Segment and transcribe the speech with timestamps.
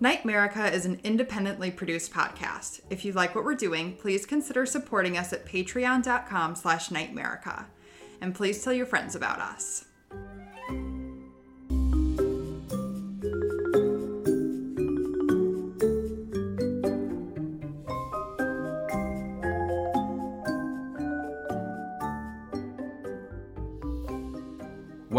[0.00, 2.80] Nightmerica is an independently produced podcast.
[2.90, 7.64] If you like what we're doing, please consider supporting us at patreon.com slash nightmerica.
[8.20, 9.86] And please tell your friends about us.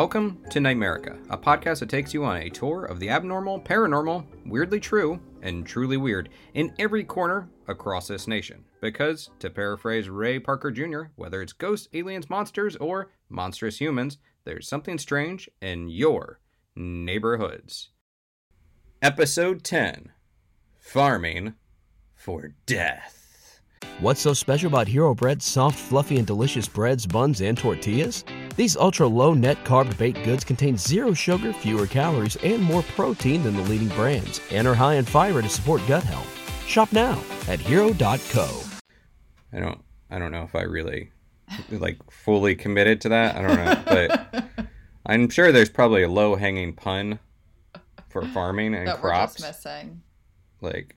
[0.08, 4.26] Welcome to Nightmerica, a podcast that takes you on a tour of the abnormal, paranormal,
[4.46, 8.64] weirdly true, and truly weird in every corner across this nation.
[8.80, 14.66] Because, to paraphrase Ray Parker Jr., whether it's ghosts, aliens, monsters, or monstrous humans, there's
[14.66, 16.40] something strange in your
[16.74, 17.90] neighborhoods.
[19.02, 20.14] Episode 10
[20.80, 21.56] Farming
[22.16, 23.27] for Death.
[24.00, 28.24] What's so special about Hero Bread's soft, fluffy, and delicious breads, buns, and tortillas?
[28.56, 33.44] These ultra low net carb baked goods contain zero sugar, fewer calories, and more protein
[33.44, 36.28] than the leading brands, and are high in fiber to support gut health.
[36.68, 38.62] Shop now at hero.co.
[39.54, 39.82] I don't
[40.12, 41.12] I don't know if I really
[41.72, 43.36] like fully committed to that.
[43.36, 44.68] I don't know, but
[45.06, 47.20] I'm sure there's probably a low hanging pun
[48.10, 49.40] for farming and that crops.
[49.40, 50.02] we're just missing.
[50.62, 50.97] Like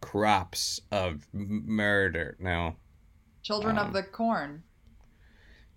[0.00, 2.36] crops of murder.
[2.40, 2.76] No,
[3.42, 4.62] Children Um, of the corn.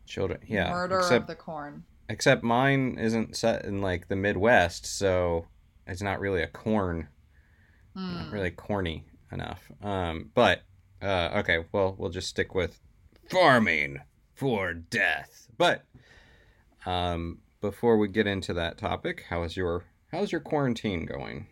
[0.06, 0.40] children.
[0.48, 1.86] Yeah, Murder except of the corn.
[2.10, 5.48] except mine isn't set in like the Midwest, so
[5.88, 7.08] it's not really a corn.
[7.96, 8.34] Not Hmm.
[8.34, 9.70] really corny enough.
[9.82, 10.64] Um, but
[11.02, 12.80] uh, okay, well, we'll just stick with
[13.30, 14.00] farming
[14.34, 15.48] for death.
[15.58, 15.84] But
[16.86, 21.48] um, before we get into that topic, how is your how's your quarantine going?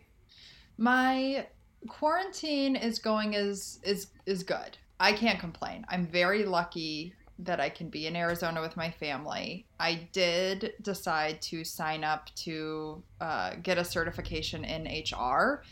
[0.78, 1.46] My
[1.88, 4.76] quarantine is going is is is good.
[4.98, 5.86] I can't complain.
[5.88, 7.14] I'm very lucky
[7.44, 9.66] that I can be in Arizona with my family.
[9.78, 15.62] I did decide to sign up to uh, get a certification in HR,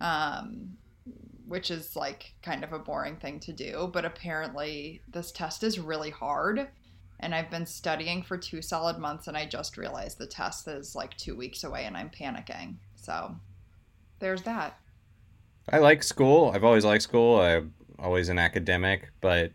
[0.00, 0.76] um,
[1.48, 3.90] which is like kind of a boring thing to do.
[3.92, 6.68] But apparently, this test is really hard.
[7.18, 10.94] And I've been studying for two solid months, and I just realized the test is
[10.94, 12.76] like two weeks away, and I'm panicking.
[12.94, 13.34] So
[14.18, 14.78] there's that.
[15.68, 16.50] I like school.
[16.54, 17.40] I've always liked school.
[17.40, 19.52] I'm always an academic, but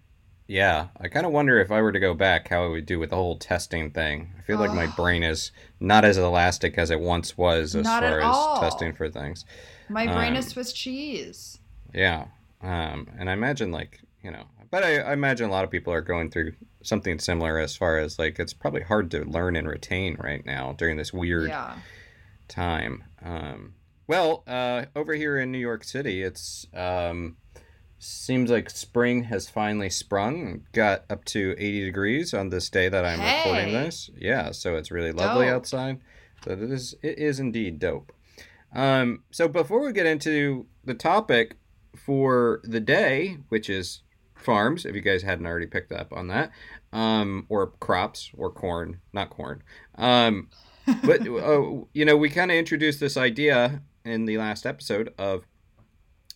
[0.47, 2.99] yeah, I kind of wonder if I were to go back, how I would do
[2.99, 4.33] with the whole testing thing.
[4.37, 8.03] I feel like my brain is not as elastic as it once was as Not
[8.03, 8.55] far all.
[8.55, 9.45] as testing for things.
[9.87, 11.59] My brain Um, is Swiss cheese.
[11.93, 12.25] Yeah.
[12.61, 15.93] Um, and I imagine like, you know, but I, I imagine a lot of people
[15.93, 19.67] are going through something similar as far as like it's probably hard to learn and
[19.67, 21.75] retain right now during this weird Yeah.
[22.49, 23.05] time.
[23.23, 23.73] Um,
[24.11, 27.37] well, uh, over here in New York City, it's um,
[27.97, 30.63] seems like spring has finally sprung.
[30.73, 34.09] Got up to 80 degrees on this day that I'm recording this.
[34.17, 35.55] Yeah, so it's really lovely Dope.
[35.55, 36.01] outside.
[36.43, 38.11] So it is it is indeed dope.
[38.75, 41.55] Um, so before we get into the topic
[41.95, 44.01] for the day, which is
[44.35, 46.51] farms, if you guys hadn't already picked up on that,
[46.91, 49.63] um, or crops or corn, not corn.
[49.95, 50.49] Um,
[51.01, 55.45] but uh, you know, we kind of introduced this idea in the last episode of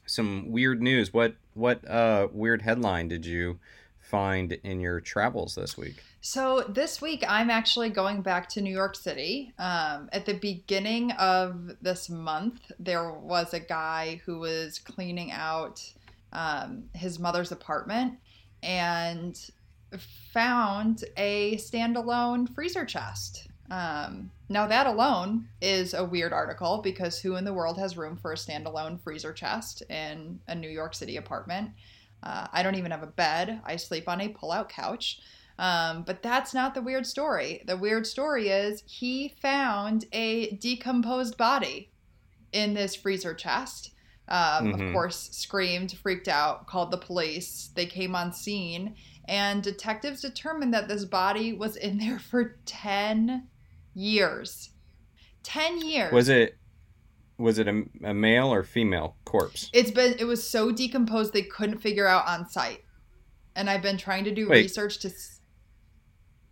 [0.05, 1.13] some weird news.
[1.13, 3.59] What what uh, weird headline did you
[3.99, 6.03] find in your travels this week?
[6.21, 9.53] So this week, I'm actually going back to New York City.
[9.59, 15.83] Um, at the beginning of this month, there was a guy who was cleaning out
[16.33, 18.13] um, his mother's apartment
[18.63, 19.39] and
[20.33, 23.47] found a standalone freezer chest.
[23.71, 28.15] Um, now, that alone is a weird article because who in the world has room
[28.15, 31.71] for a standalone freezer chest in a New York City apartment?
[32.21, 33.61] Uh, I don't even have a bed.
[33.65, 35.19] I sleep on a pull out couch.
[35.57, 37.63] Um, but that's not the weird story.
[37.65, 41.91] The weird story is he found a decomposed body
[42.51, 43.91] in this freezer chest.
[44.27, 44.87] Um, Mhm.
[44.87, 47.69] Of course, screamed, freaked out, called the police.
[47.75, 48.95] They came on scene,
[49.25, 53.47] and detectives determined that this body was in there for 10
[53.95, 54.69] years.
[55.43, 56.11] 10 years.
[56.13, 56.57] Was it
[57.37, 59.69] was it a, a male or female corpse?
[59.73, 62.83] It's been, it was so decomposed they couldn't figure out on site.
[63.57, 64.61] And I've been trying to do Wait.
[64.63, 65.09] research to.
[65.09, 65.41] s-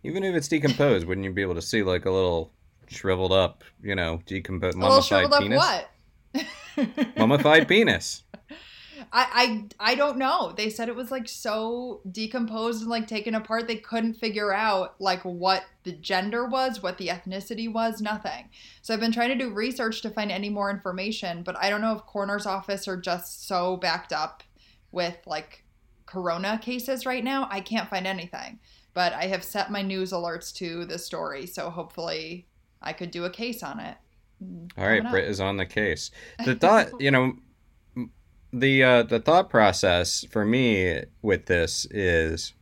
[0.02, 2.52] Even if it's decomposed, wouldn't you be able to see like a little
[2.88, 5.58] shriveled up, you know, decomposed A little mummified penis?
[5.58, 7.16] what?
[7.16, 8.24] Mummified penis.
[9.16, 10.52] I, I I don't know.
[10.56, 14.96] They said it was like so decomposed and like taken apart they couldn't figure out
[15.00, 18.50] like what the gender was, what the ethnicity was, nothing.
[18.82, 21.80] So I've been trying to do research to find any more information, but I don't
[21.80, 24.42] know if coroner's office are just so backed up
[24.90, 25.64] with like
[26.06, 27.46] corona cases right now.
[27.52, 28.58] I can't find anything.
[28.94, 32.46] But I have set my news alerts to the story, so hopefully
[32.82, 33.96] I could do a case on it.
[34.76, 35.08] All right.
[35.08, 36.10] Britt is on the case.
[36.44, 37.34] The thought, you know,
[38.58, 42.52] the uh, the thought process for me with this is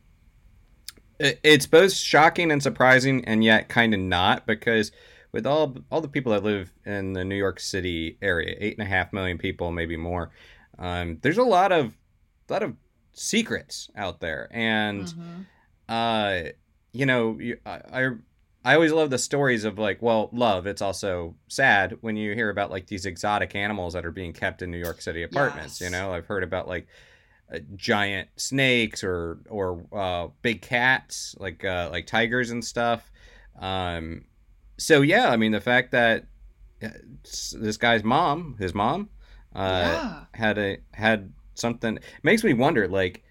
[1.19, 4.91] it's both shocking and surprising, and yet kind of not because
[5.31, 8.85] with all all the people that live in the New York City area, eight and
[8.85, 10.31] a half million people, maybe more,
[10.79, 11.93] um, there's a lot of
[12.49, 12.75] a lot of
[13.13, 15.45] secrets out there, and Mhm.
[15.89, 16.49] uh
[16.91, 18.09] you know I
[18.63, 22.49] i always love the stories of like well love it's also sad when you hear
[22.49, 25.89] about like these exotic animals that are being kept in new york city apartments you
[25.89, 26.13] know?
[26.13, 26.87] I've heard about like
[27.53, 33.11] uh, giant snakes or or uh big cats like uh like tigers and stuff.
[33.59, 34.25] Um
[34.77, 36.25] so yeah i mean the fact that
[36.83, 36.89] uh,
[37.53, 39.09] this guy's mom his mom
[39.55, 40.23] uh yeah.
[40.33, 43.23] had a had something makes me wonder like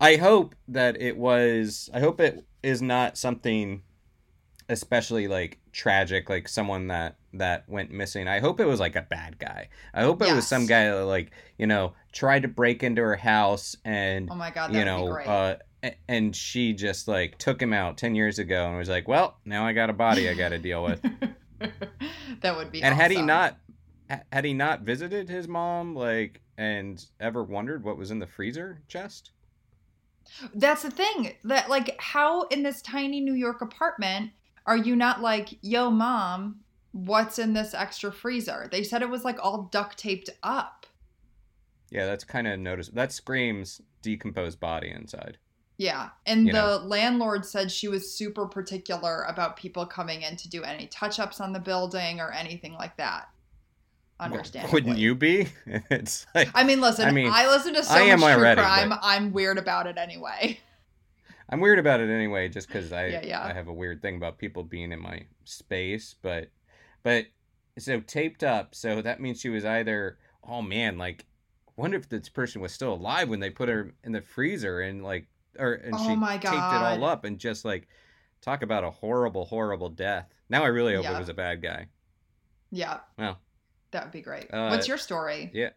[0.00, 3.82] i hope that it was i hope it is not something
[4.68, 8.28] especially like tragic like someone that that went missing.
[8.28, 9.68] I hope it was like a bad guy.
[9.92, 13.16] I hope it was some guy that like you know tried to break into her
[13.16, 15.56] house and Oh my god, you know uh
[16.08, 19.66] and she just like took him out 10 years ago and was like well now
[19.66, 21.04] i got a body i got to deal with.
[22.40, 22.82] That would be.
[22.82, 23.58] and had he not
[24.32, 28.80] had he not visited his mom like and ever wondered what was in the freezer
[28.88, 29.30] chest?
[30.54, 31.34] That's the thing.
[31.44, 34.32] That like how in this tiny New York apartment
[34.66, 36.60] are you not like, "Yo mom,
[36.92, 40.86] what's in this extra freezer?" They said it was like all duct taped up.
[41.90, 45.38] yeah that's kind of noticeable that screams decomposed body inside
[45.76, 46.10] Yeah.
[46.26, 46.84] And You the know.
[46.86, 51.52] landlord said she was super particular about people coming in to do any touch-ups on
[51.52, 53.28] the building or anything like that.
[54.20, 54.72] Understand?
[54.72, 55.48] wouldn't you be
[55.90, 58.60] it's like I mean, listen, I mean, I, listen to so I much true already,
[58.60, 58.88] crime.
[58.90, 60.58] but- I'm weird about it anyway.
[61.50, 63.44] I'm weird about it anyway just because i Yeah, yeah.
[63.44, 66.48] i have a weird thing about people being in my space but
[67.02, 67.26] but
[67.78, 70.18] so taped up so that means she was either
[70.48, 71.26] oh man like
[71.76, 75.02] wonder if this person was still alive when they put her in the freezer and
[75.02, 75.26] like
[75.58, 77.88] or and Oh she taped it all up and just like
[78.40, 81.16] talk about a horrible horrible death now i really hope Yeah.
[81.16, 81.86] it was a bad guy
[82.70, 82.98] Yeah.
[83.18, 83.38] Well.
[83.92, 84.52] That would be great.
[84.52, 85.52] Uh, What's your story?
[85.54, 85.70] Yeah.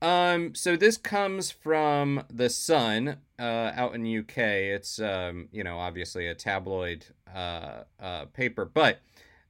[0.00, 4.38] Um, so this comes from the Sun, uh, out in UK.
[4.38, 9.00] It's um, you know, obviously a tabloid uh, uh, paper, but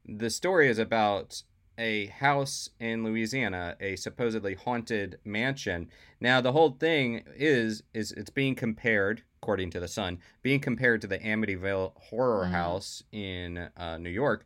[0.05, 1.43] the story is about
[1.79, 5.89] a house in Louisiana, a supposedly haunted mansion.
[6.21, 11.01] Now, the whole thing is is it's being compared, according to the Sun, being compared
[11.03, 12.51] to the Amityville Horror Mhm.
[12.53, 14.45] House in uh, New York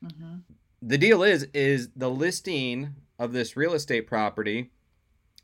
[0.00, 0.38] hmm
[0.84, 4.70] the deal is is the listing of this real estate property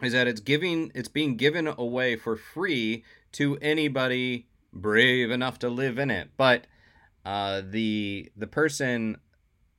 [0.02, 3.02] is that it's giving it's being given away for free
[3.32, 6.66] to anybody brave enough to live in it but
[7.24, 9.16] uh, the the person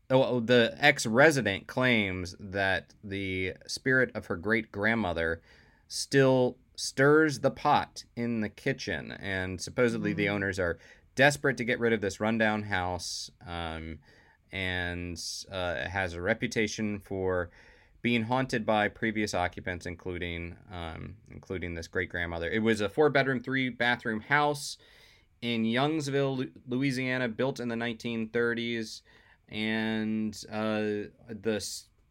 [0.10, 5.42] oh, the ex-resident claims that the spirit of her great grandmother
[5.88, 10.32] still stirs the pot in the kitchen and supposedly the Mm.
[10.34, 10.78] owners are
[11.16, 14.00] desperate to get rid of this rundown house um,
[14.52, 17.50] and uh, it has a reputation for
[18.02, 22.50] being haunted by previous occupants, including um, including this great grandmother.
[22.50, 24.78] It was a four bedroom, three bathroom house
[25.42, 29.02] in Youngsville, Louisiana, built in the 1930s,
[29.50, 31.66] and uh, the,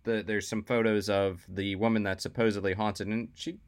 [0.04, 3.58] the there's some photos of the woman that's supposedly haunted, and she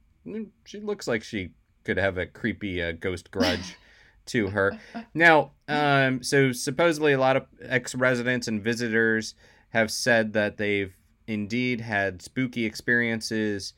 [0.65, 1.51] she looks like she
[1.85, 3.77] could have a creepy uh, ghost grudge
[4.27, 4.79] to her.
[5.15, 9.35] Now, um, so supposedly a lot of ex-residents and visitors
[9.71, 10.95] have said that they've
[11.31, 13.73] indeed had spooky experiences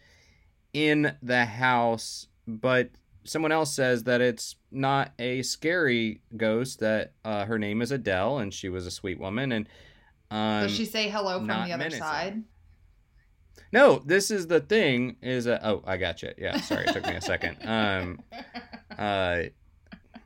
[0.73, 2.91] in the house, but
[3.25, 6.81] someone else says that it's not a scary ghost.
[6.81, 9.53] That uh, her name is Adele, and she was a sweet woman.
[9.53, 9.69] And
[10.31, 12.01] um, Does she say hello from the other menacing.
[12.01, 12.43] side?
[13.71, 15.17] no, this is the thing.
[15.21, 16.33] Is a, oh, I got you.
[16.39, 17.59] Yeah, sorry, it took me a second.
[17.65, 18.21] Um,
[18.99, 19.43] uh,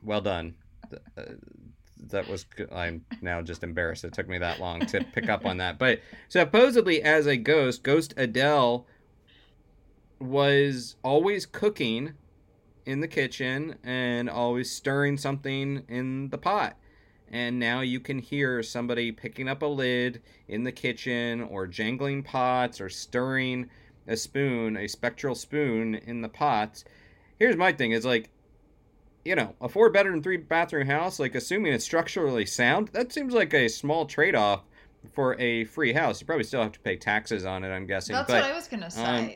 [0.01, 0.55] well done.
[1.17, 1.23] Uh,
[2.09, 2.45] That was.
[2.71, 4.03] I'm now just embarrassed.
[4.03, 5.77] It took me that long to pick up on that.
[5.77, 8.85] But supposedly, as a ghost, Ghost Adele
[10.19, 12.13] was always cooking
[12.85, 16.77] in the kitchen and always stirring something in the pot.
[17.29, 22.23] And now you can hear somebody picking up a lid in the kitchen or jangling
[22.23, 23.69] pots or stirring
[24.07, 26.85] a spoon, a spectral spoon in the pots.
[27.37, 28.29] Here's my thing: is like,
[29.27, 31.19] you know, a four bedroom, three bathroom house.
[31.19, 34.61] Like, assuming it's structurally sound, that seems like a small trade off
[35.13, 36.19] for a free house.
[36.21, 37.69] You probably still have to pay taxes on it.
[37.69, 38.15] I'm guessing.
[38.15, 39.03] That's but what I was gonna say.
[39.03, 39.29] um,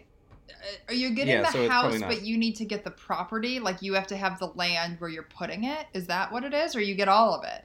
[0.50, 0.54] Uh,
[0.90, 3.60] Are you getting yeah, the so house, but you need to get the property?
[3.60, 5.88] Like you have to have the land where you're putting it.
[5.94, 7.64] Is that what it is, or you get all of it?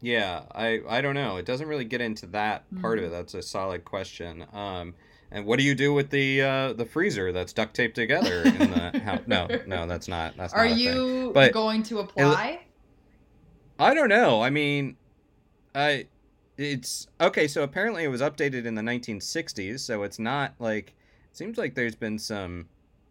[0.00, 1.36] Yeah, I I don't know.
[1.36, 3.08] It doesn't really get into that part of Mm.
[3.08, 3.10] it.
[3.10, 4.46] That's a solid question.
[4.52, 4.94] Um,
[5.30, 8.70] and what do you do with the uh, the freezer that's duct taped together in
[8.70, 9.22] the house?
[9.26, 10.36] No, no, that's not.
[10.36, 12.60] That's Are not you going to apply?
[13.78, 14.42] I don't know.
[14.42, 14.96] I mean,
[15.74, 16.06] I
[16.56, 17.48] it's okay.
[17.48, 19.80] So apparently it was updated in the 1960s.
[19.80, 20.94] So it's not like
[21.30, 22.66] it seems like there's been some,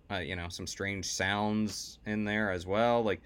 [0.10, 3.04] uh, you know, some strange sounds in there as well.
[3.04, 3.22] Like,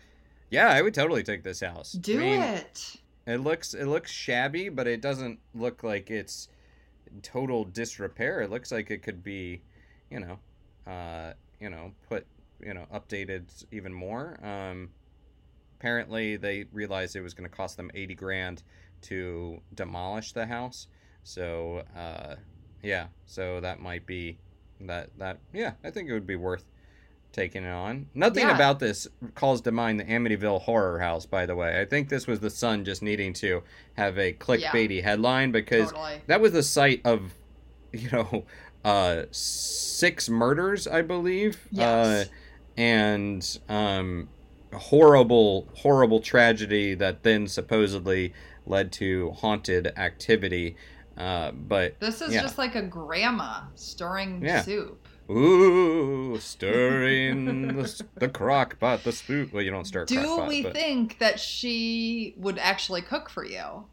[0.50, 1.96] yeah, I would totally take this house.
[1.96, 2.96] I Do mean, it.
[3.26, 6.50] It looks it looks shabby, but it doesn't look like it's
[7.22, 8.42] total disrepair.
[8.42, 9.62] It looks like it could be,
[10.10, 10.40] you know,
[10.92, 12.26] uh, you know, put
[12.62, 14.40] you know updated even more.
[14.44, 14.90] Um,
[15.80, 18.64] apparently, they realized it was going to cost them eighty grand
[19.02, 20.88] to demolish the house.
[21.24, 22.36] So uh,
[22.82, 24.38] yeah, so that might be
[24.82, 26.66] that that yeah, I think it would be worth
[27.32, 28.08] taking it on.
[28.14, 28.56] Nothing Yeah.
[28.56, 31.80] about this calls to mind the Amityville Horror House, by the way.
[31.80, 36.22] I think this was the Sun just needing to have a clickbaity headline because Totally.
[36.28, 37.34] that was the site of,
[37.94, 38.46] you know,
[38.84, 41.60] uh, six murders, I believe.
[41.72, 42.28] Yes.
[42.28, 42.30] Uh,
[42.78, 44.30] and um,
[44.74, 48.34] horrible, horrible tragedy that then supposedly
[48.66, 50.76] led to haunted activity.
[51.18, 52.42] Uh, but This is yeah.
[52.42, 54.62] just like a grandma stirring Yeah.
[54.62, 55.08] soup.
[55.30, 59.50] Ooh, stirring the, the crock pot, the spoon.
[59.54, 63.46] Well, you don't stir Do pot, we but think that she would actually cook for
[63.46, 63.86] you?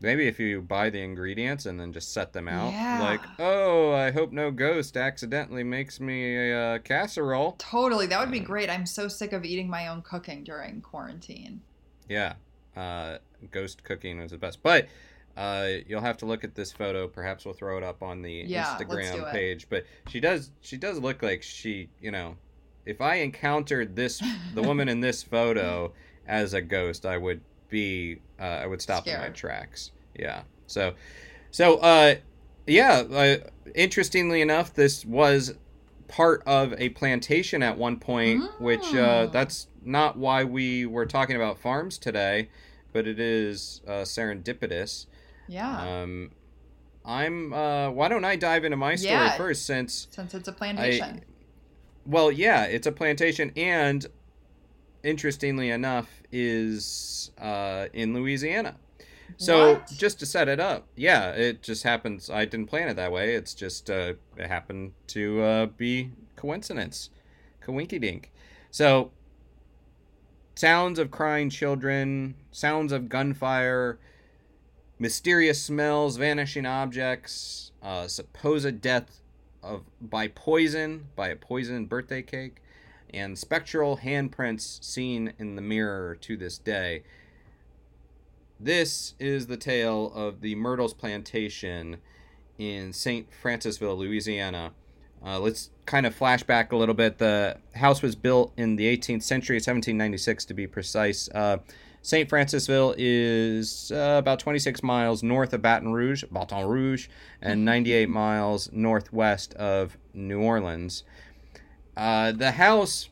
[0.00, 2.72] maybe if you buy the ingredients and then just set them out.
[2.72, 3.00] Yeah.
[3.00, 7.56] Like, oh, I hope no ghost accidentally makes me a uh, casserole.
[7.58, 8.06] Totally.
[8.06, 8.70] That would be great.
[8.70, 11.60] I'm so sick of eating my own cooking during quarantine.
[12.08, 12.34] Yeah,
[12.76, 13.18] uh,
[13.50, 14.62] ghost cooking was the best.
[14.62, 14.88] But
[15.40, 17.08] uh, you'll have to look at this photo.
[17.08, 19.66] Perhaps we'll throw it up on the Yeah, Instagram page.
[19.70, 22.36] But she does, she does look like she, you know,
[22.84, 24.22] if I encountered this,
[24.54, 25.92] the woman in this photo
[26.26, 29.92] as a ghost, I would be, uh, I would stop in my tracks.
[30.18, 30.42] Yeah.
[30.66, 30.92] So,
[31.50, 32.16] so, uh,
[32.66, 33.02] yeah.
[33.10, 33.36] Uh,
[33.74, 35.54] interestingly enough, this was
[36.08, 39.32] part of a plantation at one point, which uh, Mm.
[39.32, 42.50] that's not why we were talking about farms today,
[42.92, 45.06] but it is uh, serendipitous.
[45.50, 46.02] Yeah.
[46.02, 46.30] Um,
[47.04, 47.52] I'm.
[47.52, 49.36] Uh, why don't I dive into my story Yeah.
[49.36, 51.22] first, since since it's a plantation.
[52.06, 54.06] well, yeah, it's a plantation, and
[55.02, 58.76] interestingly enough, is uh, in Louisiana.
[59.38, 59.86] So What?
[59.96, 62.28] just to set it up, yeah, it just happens.
[62.30, 63.34] I didn't plan it that way.
[63.34, 67.10] It's just uh, it happened to uh, be coincidence,
[67.64, 68.30] coinky dink.
[68.70, 69.10] So
[70.54, 73.98] sounds of crying children, sounds of gunfire,
[75.00, 79.20] mysterious smells, vanishing objects, uh, supposed death
[79.62, 82.62] of by poison by a poisoned birthday cake,
[83.12, 87.02] and spectral handprints seen in the mirror to this day.
[88.60, 91.96] This is the tale of the Myrtles Plantation
[92.58, 93.26] in St.
[93.42, 94.72] Francisville, Louisiana.
[95.24, 97.18] Uh, let's kind of flash back a little bit.
[97.18, 101.28] The house was built in the 18th century, 1796 to be precise.
[101.34, 101.58] Uh,
[102.02, 102.28] St.
[102.28, 107.08] Francisville is uh, about 26 miles north of Baton Rouge, Baton Rouge,
[107.42, 111.04] and 98 miles northwest of New Orleans.
[111.96, 113.10] Uh, the house,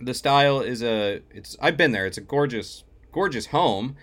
[0.00, 1.22] the style is a.
[1.30, 2.06] It's I've been there.
[2.06, 2.82] It's a gorgeous,
[3.12, 3.96] gorgeous home.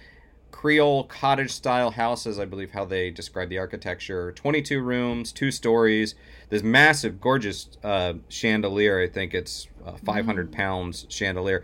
[0.51, 4.31] Creole cottage style houses, I believe how they describe the architecture.
[4.33, 6.15] 22 rooms, two stories.
[6.49, 9.01] This massive, gorgeous uh, chandelier.
[9.01, 11.63] I think it's uh, 500 pounds chandelier.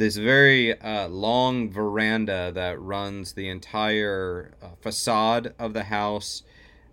[0.00, 6.42] This very uh, long veranda that runs the entire uh, facade of the house,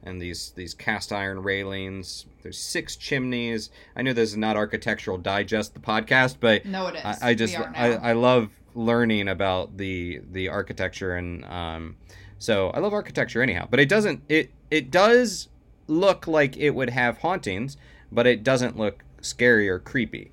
[0.04, 2.26] and these these cast iron railings.
[2.42, 3.70] There's six chimneys.
[3.96, 7.06] I know this is not Architectural Digest, the podcast, but no, it is.
[7.06, 7.80] I, I just we are now.
[7.80, 11.96] I, I love learning about the the architecture and um
[12.40, 15.48] so I love architecture anyhow but it doesn't it it does
[15.88, 17.78] look like it would have hauntings
[18.12, 20.32] but it doesn't look scary or creepy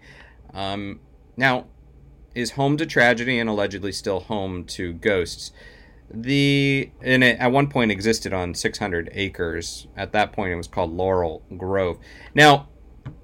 [0.53, 0.99] um
[1.37, 1.67] now
[2.35, 5.53] is home to tragedy and allegedly still home to ghosts.
[6.11, 9.87] The and it at one point existed on 600 acres.
[9.97, 11.99] At that point it was called laurel grove.
[12.35, 12.69] Now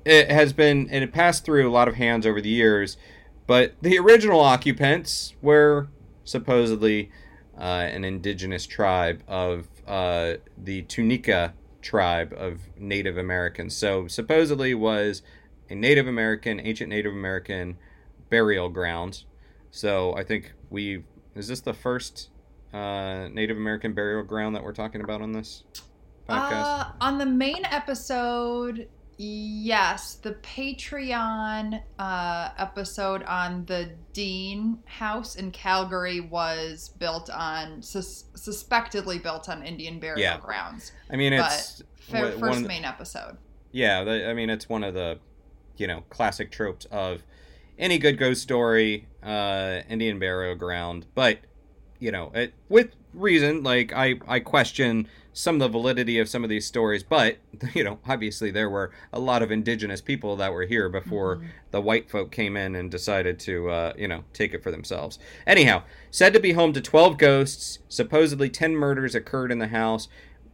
[0.05, 2.97] it has been and it passed through a lot of hands over the years
[3.51, 5.89] but the original occupants were
[6.23, 7.11] supposedly
[7.59, 13.75] uh, an indigenous tribe of uh, the Tunica tribe of Native Americans.
[13.75, 15.23] So supposedly was
[15.69, 17.77] a Native American, ancient Native American
[18.31, 19.25] burial ground.
[19.71, 22.31] So I think we is this the first
[22.73, 25.65] uh, Native American burial ground that we're talking about on this
[26.29, 26.63] podcast?
[26.63, 28.89] Uh, on the main episode,
[29.23, 38.25] Yes, the Patreon uh, episode on the Dean House in Calgary was built on sus-
[38.35, 40.39] suspectedly built on Indian burial Yeah.
[40.39, 40.93] grounds.
[41.11, 43.37] I mean, it's Fir- one- one first of the- main episode.
[43.73, 45.19] Yeah, the, I mean, it's one of the,
[45.77, 47.23] you know, classic tropes of
[47.81, 51.07] any good ghost story, uh, Indian burial ground.
[51.15, 51.39] But,
[51.99, 56.45] you know, it, with reason, like I, I question some of the validity of some
[56.45, 57.03] of these stories.
[57.03, 57.39] But,
[57.75, 61.47] you know, obviously there were a lot of indigenous people that were here before Mhm.
[61.71, 65.19] the white folk came in and decided to, uh, you know, take it for themselves.
[65.47, 67.79] Anyhow, said to be home to 12 ghosts.
[67.89, 70.09] Supposedly 10 murders occurred in the house.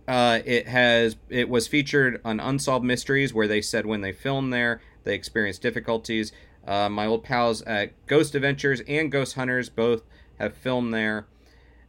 [0.06, 4.52] Uh, it has it was featured on Unsolved Mysteries, where they said when they filmed
[4.52, 6.32] there they experienced difficulties.
[6.66, 10.02] Uh, my old pals at Ghost Adventures and Ghost Hunters both
[10.38, 11.26] have filmed there.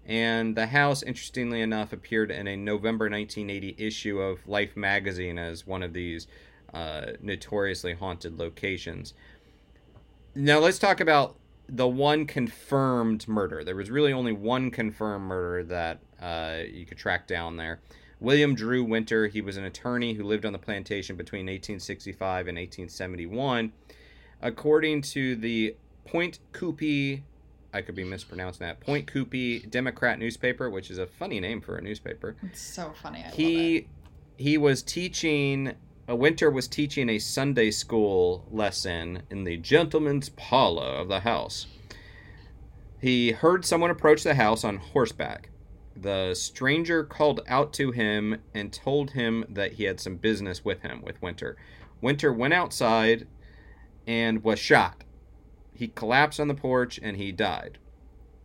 [0.05, 5.67] And the house, interestingly enough, appeared in a November 1980 issue of Life magazine as
[5.67, 6.27] one of these
[6.73, 9.13] uh, notoriously haunted locations.
[10.33, 11.35] Now let's talk about
[11.67, 13.63] the one confirmed murder.
[13.63, 17.79] There was really only one confirmed murder that uh, you could track down there.
[18.19, 22.57] William Drew Winter, he was an attorney who lived on the plantation between 1865 and
[22.57, 23.71] 1871.
[24.41, 25.75] According to the
[26.05, 27.23] Pointe Coupee,
[27.73, 31.77] I could be mispronouncing that, Pointe Coupee Democrat newspaper, which is a funny name for
[31.77, 33.23] a newspaper It's so funny.
[33.25, 33.87] I he
[34.37, 35.73] he was teaching
[36.07, 41.67] a winter was teaching a sunday school lesson in the gentleman's parlor of the house.
[43.01, 45.49] He heard someone approach the house on horseback.
[45.95, 50.81] The stranger called out to him and told him that he had some business with
[50.81, 51.57] him with winter.
[52.01, 53.27] Winter went outside
[54.07, 55.03] and was shot
[55.73, 57.77] he collapsed on the porch and he died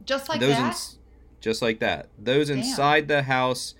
[0.04, 0.66] Just like those that.
[0.66, 0.98] ins-
[1.40, 2.08] just like that.
[2.16, 2.58] Those Damn.
[2.58, 3.74] inside the house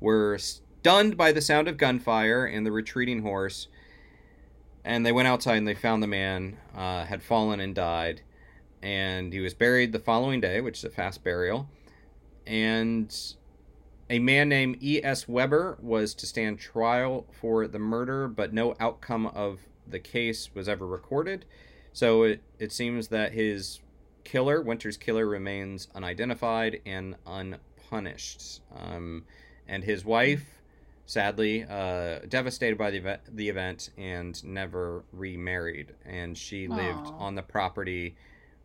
[0.00, 3.68] were stunned by the sound of gunfire and the retreating horse.
[4.84, 8.20] And they went outside and they found the man uh, had fallen and died.
[8.82, 11.70] And he was buried the following day, which is a fast burial.
[12.46, 13.16] And
[14.10, 15.26] a man named E.S.
[15.26, 20.68] Weber was to stand trial for the murder, but no outcome of the case was
[20.68, 21.44] ever recorded.
[21.92, 23.80] So it, it seems that his
[24.24, 28.60] killer, Winter's killer, remains unidentified and unpunished.
[28.74, 29.24] Um,
[29.68, 30.60] and his wife,
[31.06, 35.94] sadly, uh, devastated by the event, the event and never remarried.
[36.04, 38.16] And she lived on the property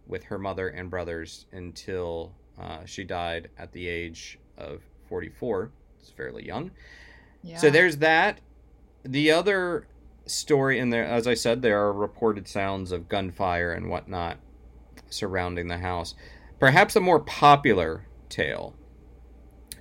[0.08, 5.72] with her mother and brothers until uh, she died at the age of 44.
[6.00, 6.72] It's fairly young.
[7.44, 7.58] yeah.
[7.58, 8.40] So there's that.
[9.04, 9.88] The other
[10.32, 14.38] story in there, as I said, there are reported sounds of gunfire and whatnot
[15.10, 16.16] surrounding the house.
[16.60, 18.76] Perhaps a more popular tale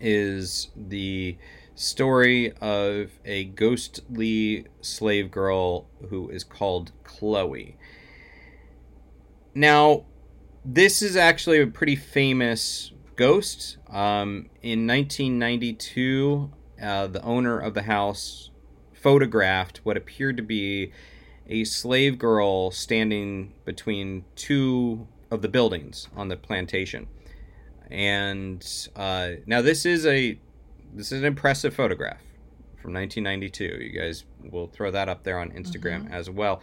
[0.00, 1.36] is the
[1.74, 7.76] story of a ghostly slave girl who is called Chloe.
[9.54, 10.04] Now,
[10.64, 13.78] this is actually a pretty famous ghost.
[13.88, 16.50] Um, in 1992,
[16.82, 18.49] uh, the owner of the house
[19.02, 20.92] photographed what appeared to be
[21.48, 27.06] a slave girl standing between two of the buildings on the plantation.
[27.90, 30.38] And uh, now this is a
[30.92, 32.20] this is an impressive photograph
[32.80, 33.64] from 1992.
[33.64, 36.60] You guys will throw that up there on Instagram as well.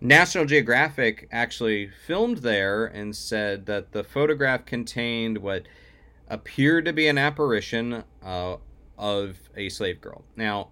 [0.00, 5.66] National Geographic actually filmed there and said that the photograph contained what
[6.28, 8.56] appeared to be an apparition uh,
[8.98, 10.24] of a slave girl.
[10.36, 10.68] Now,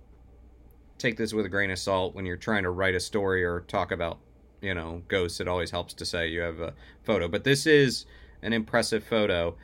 [1.02, 3.60] take this with a grain of salt when you're trying to write a story or
[3.60, 4.18] talk about,
[4.60, 5.40] you know, ghosts.
[5.40, 8.06] It always helps to say you have a photo, but this is
[8.42, 9.56] an impressive photo,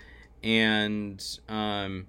[0.43, 2.07] and um,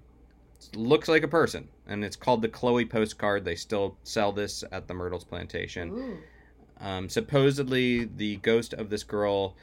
[0.74, 1.68] looks like a person.
[1.86, 3.44] And it's called the Chloe postcard.
[3.44, 6.18] They still sell this at the Myrtles Plantation.
[6.80, 9.56] Um, supposedly, the ghost of this girl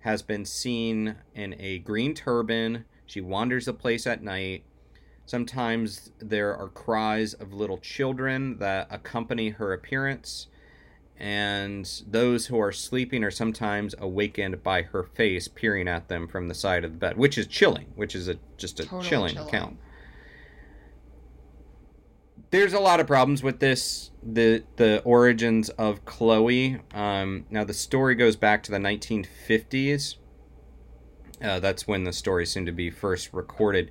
[0.00, 2.84] has been seen in a green turban.
[3.06, 4.64] She wanders the place at night.
[5.30, 10.48] Sometimes there are cries of little children that accompany her appearance.
[11.16, 16.48] And those who are sleeping are sometimes awakened by her face peering at them from
[16.48, 19.34] the side of the bed, which is chilling, which is a, just a Totally chilling
[19.34, 19.48] chilling.
[19.48, 19.76] account
[22.50, 27.72] there's a lot of problems with this the the origins of chloe um, now the
[27.72, 30.16] story goes back to the 1950s
[31.44, 33.88] uh, that's when the story seemed to be first recorded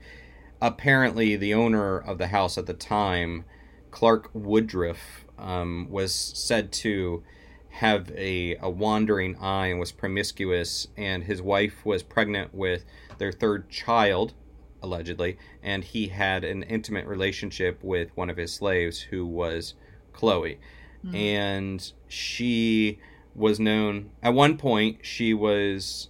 [0.61, 3.45] apparently the owner of the house at the time
[3.91, 7.23] clark woodruff um, was said to
[7.69, 12.83] have a, a wandering eye and was promiscuous and his wife was pregnant with
[13.19, 14.33] their third child
[14.81, 19.75] allegedly, and he had an intimate relationship with one of his slaves who was
[20.13, 20.59] Chloe.
[21.05, 21.15] mm.
[21.15, 22.99] and she
[23.35, 24.99] was known at one point.
[25.01, 26.09] She was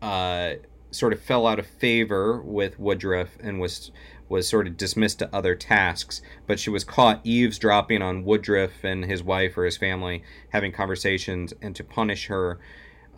[0.00, 0.54] uh,
[0.90, 3.90] sort of fell out of favor with Woodruff and was
[4.28, 6.20] was sort of dismissed to other tasks.
[6.46, 11.54] But she was caught eavesdropping on Woodruff and his wife or his family having conversations,
[11.62, 12.58] and to punish her,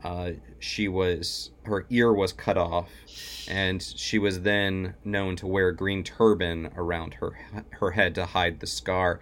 [0.05, 2.91] uh, she was her ear was cut off,
[3.49, 7.39] and she was then known to wear a green turban around her
[7.71, 9.21] her head to hide the scar.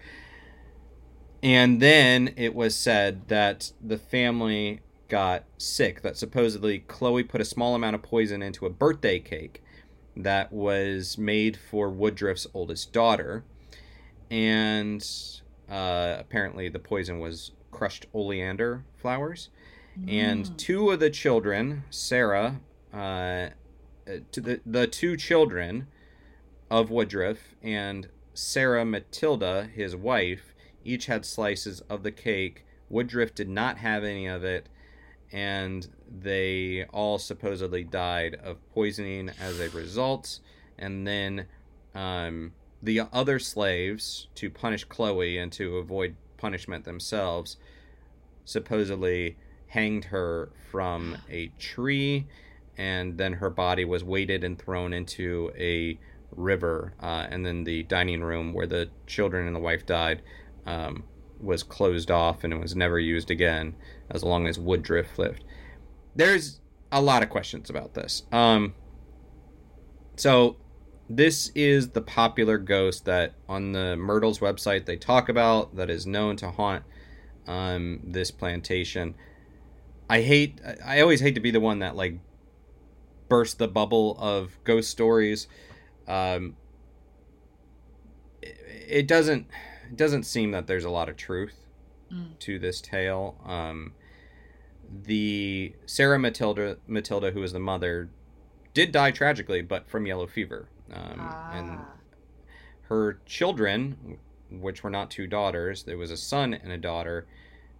[1.42, 6.02] And then it was said that the family got sick.
[6.02, 9.62] That supposedly Chloe put a small amount of poison into a birthday cake
[10.16, 13.44] that was made for Woodruff's oldest daughter.
[14.30, 15.06] And
[15.70, 19.50] uh, apparently the poison was crushed oleander flowers.
[19.98, 20.12] Mm.
[20.12, 22.60] And two of the children, Sarah,
[22.92, 23.48] uh,
[24.32, 25.86] to the, the two children
[26.70, 32.64] of Woodruff and Sarah Matilda, his wife, each had slices of the cake.
[32.88, 34.68] Woodruff did not have any of it,
[35.32, 35.88] and
[36.20, 40.40] they all supposedly died of poisoning as a result.
[40.78, 41.46] And then
[41.94, 47.56] um, the other slaves, to punish Chloe and to avoid punishment themselves,
[48.44, 49.36] supposedly
[49.68, 52.26] hanged her from a tree,
[52.78, 55.98] and then her body was weighted and thrown into a
[56.30, 56.94] river.
[57.02, 60.22] Uh, and then the dining room where the children and the wife died
[60.64, 61.02] um,
[61.40, 63.74] was closed off and it was never used again
[64.10, 65.44] as long as Woodruff lived.
[66.14, 68.22] There's a lot of questions about this.
[68.32, 68.74] Um,
[70.16, 70.56] so
[71.08, 76.06] this is the popular ghost that on the Myrtles website they talk about that is
[76.06, 76.84] known to haunt
[77.46, 79.14] um, this plantation.
[80.10, 80.60] I hate.
[80.84, 82.18] I always hate to be the one that like
[83.28, 85.48] burst the bubble of ghost stories.
[86.06, 86.56] Um,
[88.42, 88.56] it,
[88.88, 89.46] it doesn't.
[89.90, 91.54] It doesn't seem that there's a lot of truth
[92.12, 92.38] mm.
[92.40, 93.36] to this tale.
[93.46, 93.92] Um,
[94.90, 98.08] the Sarah Matilda, Matilda, who was the mother,
[98.74, 100.68] did die tragically, but from yellow fever.
[100.92, 101.50] Um, ah.
[101.52, 101.78] And
[102.82, 104.18] her children,
[104.50, 107.26] which were not two daughters, there was a son and a daughter,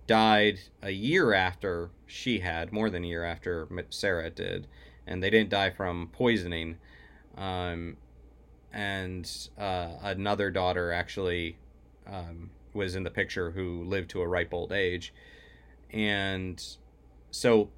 [0.06, 4.66] died a year after she had, more than a year after Sarah did,
[5.06, 6.76] and they didn't die from poisoning.
[7.36, 7.96] Um,
[8.72, 11.56] and uh, another daughter actually
[12.06, 15.14] um, was in the picture who lived to a ripe old age.
[15.90, 16.62] And
[17.30, 17.70] so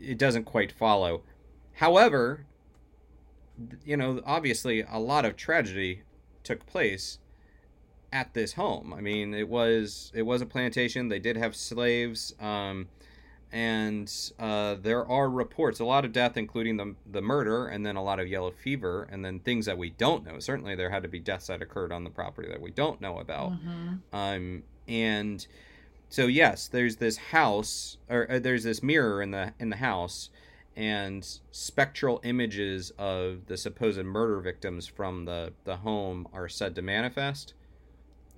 [0.00, 1.22] it doesn't quite follow.
[1.74, 2.46] However,
[3.84, 6.02] you know, obviously a lot of tragedy
[6.42, 7.18] took place
[8.12, 8.94] at this home.
[8.94, 11.08] I mean, it was it was a plantation.
[11.08, 12.88] They did have slaves, um,
[13.52, 17.96] and uh, there are reports, a lot of death, including the the murder, and then
[17.96, 20.38] a lot of yellow fever, and then things that we don't know.
[20.38, 23.18] Certainly, there had to be deaths that occurred on the property that we don't know
[23.18, 23.52] about.
[23.52, 24.16] Mm-hmm.
[24.16, 25.46] Um, and
[26.08, 30.30] so yes, there's this house, or, or there's this mirror in the in the house,
[30.76, 36.82] and spectral images of the supposed murder victims from the the home are said to
[36.82, 37.54] manifest.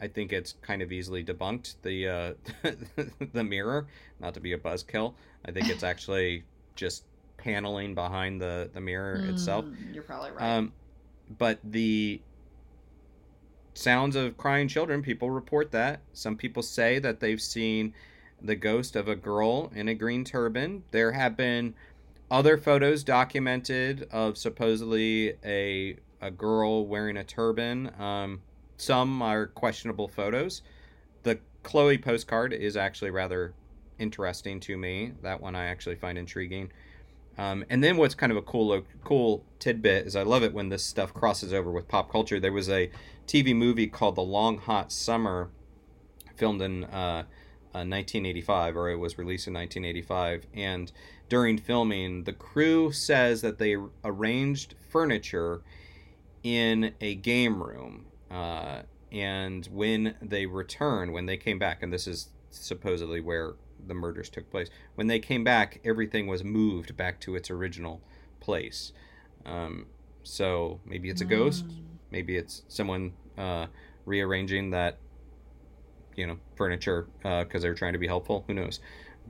[0.00, 2.32] I think it's kind of easily debunked the uh,
[3.32, 3.86] the mirror,
[4.20, 5.14] not to be a buzzkill.
[5.44, 6.44] I think it's actually
[6.76, 7.04] just
[7.36, 9.64] paneling behind the the mirror mm, itself.
[9.92, 10.56] You're probably right.
[10.56, 10.72] Um,
[11.36, 12.20] but the
[13.74, 16.00] sounds of crying children, people report that.
[16.12, 17.94] Some people say that they've seen
[18.40, 20.84] the ghost of a girl in a green turban.
[20.90, 21.74] There have been
[22.30, 27.92] other photos documented of supposedly a a girl wearing a turban.
[27.98, 28.40] Um,
[28.76, 30.62] some are questionable photos.
[31.22, 33.54] The Chloe postcard is actually rather
[33.98, 35.12] interesting to me.
[35.22, 36.72] That one I actually find intriguing.
[37.36, 40.68] Um, and then what's kind of a cool cool tidbit is I love it when
[40.68, 42.40] this stuff crosses over with pop culture.
[42.40, 42.90] There was a
[43.28, 45.50] TV movie called The Long Hot Summer,
[46.34, 47.24] filmed in uh,
[47.74, 50.46] uh, 1985, or it was released in 1985.
[50.54, 50.90] And
[51.28, 55.60] during filming, the crew says that they arranged furniture
[56.42, 58.06] in a game room.
[58.30, 63.54] Uh, and when they returned, when they came back, and this is supposedly where
[63.86, 64.68] the murders took place.
[64.94, 68.00] When they came back, everything was moved back to its original
[68.40, 68.92] place.
[69.44, 69.86] Um,
[70.22, 71.66] so maybe it's a ghost.
[71.68, 71.87] Mm.
[72.10, 73.66] Maybe it's someone uh,
[74.04, 74.98] rearranging that,
[76.16, 78.44] you know, furniture because uh, they're trying to be helpful.
[78.46, 78.80] Who knows?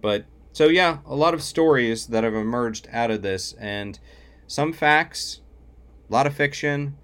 [0.00, 3.98] But so yeah, a lot of stories that have emerged out of this, and
[4.46, 5.40] some facts,
[6.08, 6.96] a lot of fiction.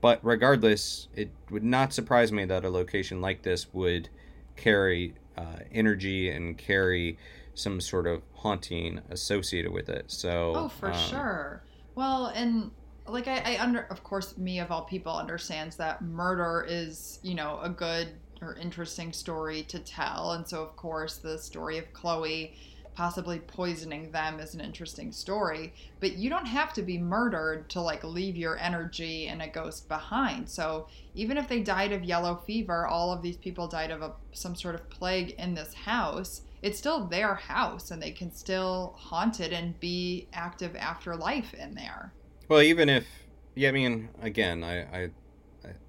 [0.00, 4.08] But regardless, it would not surprise me that a location like this would
[4.56, 7.18] carry uh, energy and carry
[7.54, 10.04] some sort of haunting associated with it.
[10.06, 11.62] So, oh, for um, sure.
[11.94, 12.70] Well, and
[13.06, 17.34] like I, I under of course me of all people understands that murder is you
[17.34, 18.08] know a good
[18.42, 20.32] or interesting story to tell.
[20.32, 22.54] And so of course the story of chloe
[22.94, 25.72] possibly poisoning them is an interesting story.
[26.00, 29.88] But you don't have to be murdered to like leave your energy and a ghost
[29.88, 30.50] behind.
[30.50, 34.12] So even if they died of yellow fever all of these people died of a,
[34.32, 38.94] some sort of plague in this house it's still their house and they can still
[38.96, 42.12] haunt it and be active afterlife in there
[42.52, 43.06] well, even if,
[43.54, 45.10] yeah, I mean, again, I, I,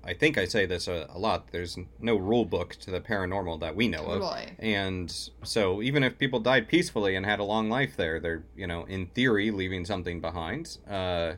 [0.02, 1.52] I think I say this a, a, lot.
[1.52, 4.44] There's no rule book to the paranormal that we know totally.
[4.44, 8.46] of, and so even if people died peacefully and had a long life there, they're
[8.56, 10.78] you know in theory leaving something behind.
[10.90, 11.34] Uh,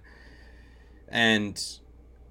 [1.08, 1.80] and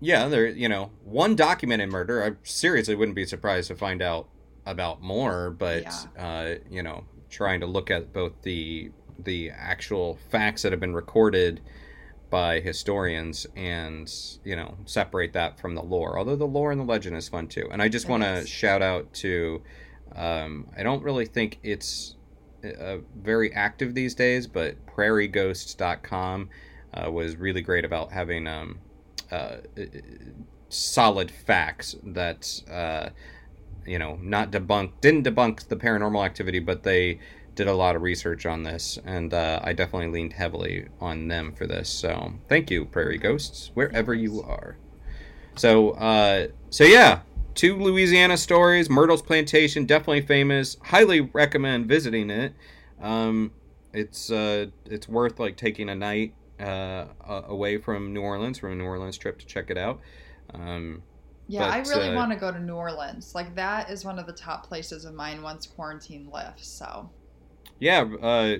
[0.00, 2.22] yeah, there you know one documented murder.
[2.22, 4.28] I seriously wouldn't be surprised to find out
[4.66, 6.24] about more, but yeah.
[6.24, 10.94] uh, you know, trying to look at both the the actual facts that have been
[10.94, 11.60] recorded
[12.34, 16.84] by historians and you know separate that from the lore although the lore and the
[16.84, 17.68] legend is fun too.
[17.70, 19.62] And i just want to shout out to
[20.16, 22.16] um, i don't really think it's
[22.64, 26.48] uh, very active these days but prairieghosts.com
[26.94, 28.80] uh, was really great about having um,
[29.30, 29.58] uh,
[30.68, 33.10] solid facts that uh,
[33.86, 37.20] you know not debunk didn't debunk the paranormal activity but they
[37.54, 41.52] did a lot of research on this, and uh, I definitely leaned heavily on them
[41.52, 41.88] for this.
[41.88, 44.76] So thank you, Prairie Ghosts, wherever you are.
[45.56, 47.20] So, uh, so yeah,
[47.54, 48.90] two Louisiana stories.
[48.90, 50.76] Myrtle's Plantation, definitely famous.
[50.82, 52.54] Highly recommend visiting it.
[53.00, 53.52] Um,
[53.92, 58.74] it's uh, it's worth like taking a night uh, away from New Orleans, from a
[58.74, 60.00] New Orleans trip to check it out.
[60.52, 61.02] Um,
[61.46, 63.34] yeah, but, I really uh, want to go to New Orleans.
[63.34, 66.66] Like that is one of the top places of mine once quarantine lifts.
[66.66, 67.10] So
[67.84, 68.56] yeah, uh,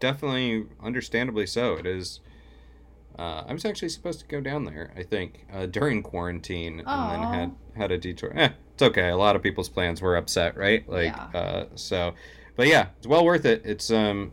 [0.00, 1.74] definitely, understandably so.
[1.74, 2.18] It is.
[3.16, 7.14] Uh, I was actually supposed to go down there, I think, uh, during quarantine, Aww.
[7.14, 8.32] and then had had a detour.
[8.34, 9.10] Eh, it's okay.
[9.10, 10.88] A lot of people's plans were upset, right?
[10.88, 11.40] Like, yeah.
[11.40, 12.14] uh, so,
[12.56, 13.62] but yeah, it's well worth it.
[13.64, 14.32] It's um,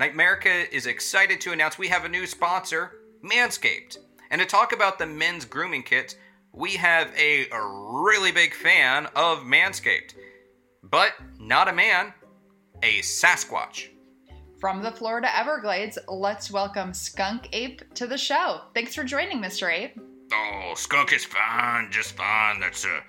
[0.00, 3.98] Nightmerica is excited to announce we have a new sponsor, Manscaped.
[4.30, 6.16] And to talk about the men's grooming kits,
[6.54, 10.14] we have a, really big fan of Manscaped.
[10.82, 12.14] But not a man,
[12.82, 13.88] a Sasquatch.
[14.58, 18.62] From the Florida Everglades, let's welcome Skunk Ape to the show.
[18.72, 19.70] Thanks for joining, Mr.
[19.70, 20.00] Ape.
[20.32, 22.58] Oh, Skunk is fine, just fine.
[22.58, 23.00] That's uh,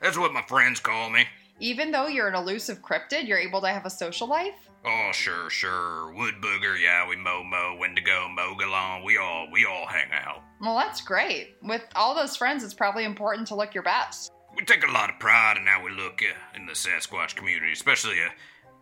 [0.00, 1.26] that's what my friends call me.
[1.58, 4.69] Even though you're an elusive cryptid, you're able to have a social life?
[4.84, 6.12] Oh, sure, sure.
[6.12, 10.42] Wood booger, yeah, we mow mow, Wendigo, Mogollon, we all we all hang out.
[10.60, 11.56] Well, that's great.
[11.62, 14.32] With all those friends, it's probably important to look your best.
[14.56, 17.72] We take a lot of pride in how we look uh, in the Sasquatch community,
[17.72, 18.30] especially uh,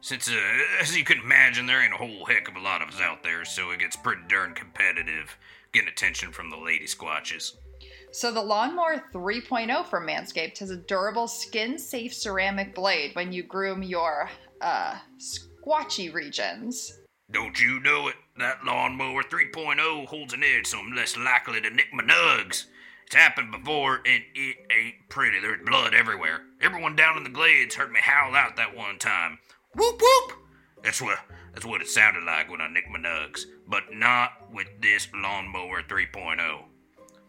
[0.00, 0.38] since, uh,
[0.80, 3.22] as you can imagine, there ain't a whole heck of a lot of us out
[3.22, 5.36] there, so it gets pretty darn competitive
[5.72, 7.54] getting attention from the lady squatches.
[8.12, 13.82] So the Lawnmower 3.0 from Manscaped has a durable, skin-safe ceramic blade when you groom
[13.82, 14.30] your
[14.60, 14.96] uh,
[15.68, 16.98] squatchy regions.
[17.30, 18.14] Don't you know it?
[18.38, 22.64] That lawnmower 3.0 holds an edge, so I'm less likely to nick my nugs.
[23.06, 25.40] It's happened before, and it ain't pretty.
[25.40, 26.42] There's blood everywhere.
[26.60, 29.38] Everyone down in the glades heard me howl out that one time.
[29.74, 30.38] Whoop whoop!
[30.82, 31.18] That's what
[31.54, 35.82] that's what it sounded like when I nicked my nugs, but not with this lawnmower
[35.82, 36.64] 3.0.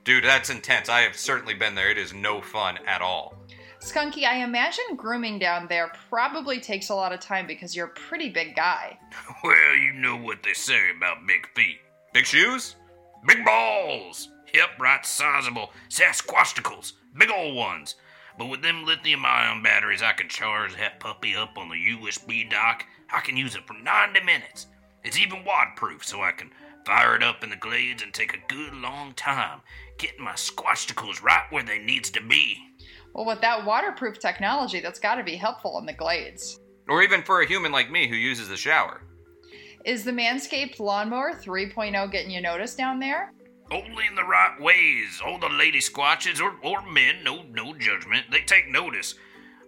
[0.04, 0.90] Dude, that's intense.
[0.90, 1.92] I have certainly been there.
[1.92, 3.39] It is no fun at all.
[3.80, 7.92] Skunky, I imagine grooming down there probably takes a lot of time because you're a
[7.92, 9.00] pretty big guy.
[9.44, 11.80] Well, you know what they say about big feet.
[12.14, 12.76] Big shoes?
[13.26, 14.30] Big balls!
[14.54, 16.94] Yep, right sizable Sasquatchicles.
[17.18, 17.96] Big old ones.
[18.38, 22.50] But with them lithium ion batteries, I can charge that puppy up on the USB
[22.50, 22.86] dock.
[23.14, 24.68] I can use it for 90 minutes.
[25.04, 26.52] It's even waterproof, so I can
[26.86, 29.62] fire it up in the glades and take a good long time
[29.98, 32.69] getting my squashticles right where they needs to be.
[33.14, 36.60] Well, with that waterproof technology, that's got to be helpful in the glades.
[36.88, 39.02] Or even for a human like me who uses the shower.
[39.86, 43.34] Is the Manscaped Lawnmower 3.0 getting you noticed down there?
[43.72, 45.22] Only in the right ways.
[45.24, 49.16] All the lady squatches or, or men, no no judgment, they take notice.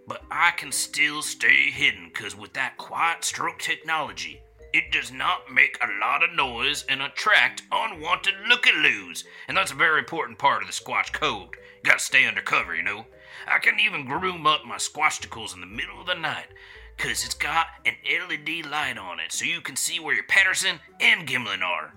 [0.08, 4.40] But I can still stay hidden, cause with that quiet stroke technology,
[4.72, 9.74] It does not make a lot of noise and attract unwanted looky-loos, and that's a
[9.76, 11.56] very important part of the Squatch code.
[11.76, 13.06] You gotta stay undercover, you know.
[13.46, 16.48] I can even groom up my squashticles in the middle of the night,
[16.96, 20.80] cause it's got an LED light on it, so you can see where your Patterson
[21.00, 21.94] and Gimlin are.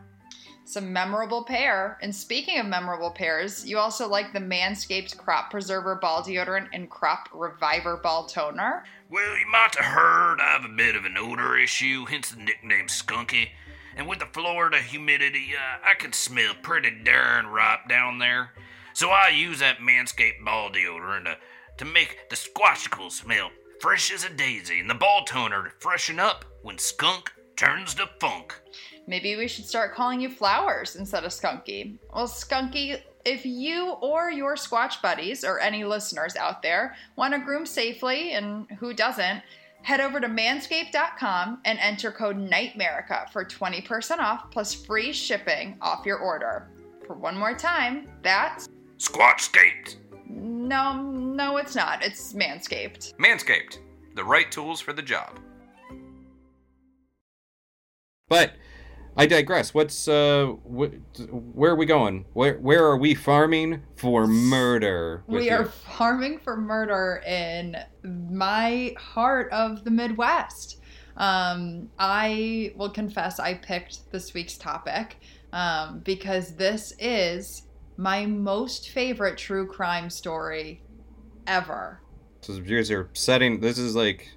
[0.66, 2.00] It's a memorable pair.
[2.02, 6.90] And speaking of memorable pairs, you also like the Manscaped Crop Preserver Ball Deodorant and
[6.90, 8.84] Crop Reviver Ball Toner.
[9.08, 12.42] Well, you might have heard I have a bit of an odor issue, hence the
[12.42, 13.50] nickname Skunky.
[13.96, 18.52] And with the Florida humidity, uh, I can smell pretty darn ripe down there.
[18.96, 21.38] So I use that Manscaped ball deodorant to,
[21.80, 23.50] to make the squashicles smell
[23.82, 28.08] fresh as a daisy and the ball toner to freshen up when skunk turns to
[28.22, 28.56] funk.
[29.06, 31.98] Maybe we should start calling you Flowers instead of Skunky.
[32.14, 37.40] Well, Skunky, if you or your Squatch buddies or any listeners out there want to
[37.42, 39.44] groom safely, and who doesn't,
[39.82, 46.06] head over to manscaped.com and enter code NIGHTMERICA for 20% off plus free shipping off
[46.06, 46.70] your order.
[47.06, 49.98] For one more time, that's Squatchscaped!
[50.28, 52.04] no, no, it's not.
[52.04, 53.14] It's Manscaped.
[53.18, 53.78] Manscaped,
[54.16, 55.40] the right tools for the job.
[58.28, 58.54] But
[59.16, 59.74] I digress.
[59.74, 60.92] What's uh, wh-
[61.30, 62.26] where are we going?
[62.34, 65.24] Where where are we farming for murder?
[65.28, 65.68] with We are you?
[65.68, 70.82] farming for murder in my heart of the Midwest.
[71.18, 75.18] Um, I will confess I picked this week's topic
[75.54, 77.62] um, because this is
[77.98, 80.82] my most favorite true crime story
[81.48, 82.02] ever.
[82.42, 83.60] So you guys are setting.
[83.60, 84.30] This is like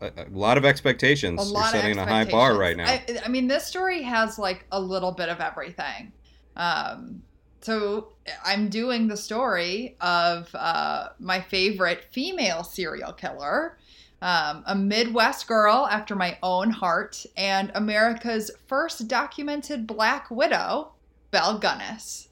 [0.00, 1.40] a, a lot of expectations.
[1.40, 2.86] A lot You're setting of a high bar right now.
[2.86, 6.12] I, I mean, this story has like a little bit of everything.
[6.56, 7.22] Um,
[7.60, 8.12] so
[8.44, 13.78] I'm doing the story of uh, my favorite female serial killer,
[14.20, 20.92] um, a Midwest girl after my own heart, and America's first documented Black Widow,
[21.30, 22.28] Belle Gunness.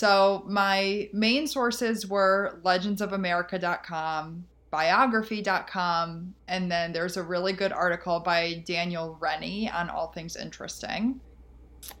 [0.00, 8.62] So my main sources were legendsofamerica.com, biography.com, and then there's a really good article by
[8.64, 11.20] Daniel Rennie on all things interesting.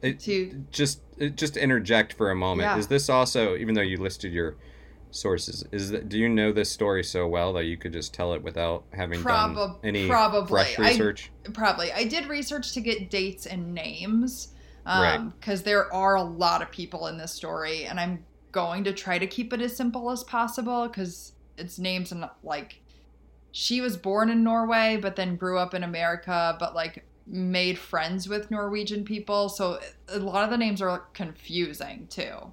[0.02, 2.68] It- To just uh, just interject for a moment.
[2.68, 2.78] Yeah.
[2.78, 4.54] Is this also, even though you listed your
[5.10, 8.34] sources, is that do you know this story so well that you could just tell
[8.34, 10.48] it without having done any probably.
[10.48, 11.32] fresh I- research?
[11.54, 14.54] probably I did research to get dates and names.
[14.90, 18.92] Um because there are a lot of people in this story and I'm going to
[18.92, 22.80] try to keep it as simple as possible because it's names and like
[23.52, 28.28] she was born in Norway but then grew up in America but like made friends
[28.28, 32.52] with Norwegian people so a lot of the names are confusing too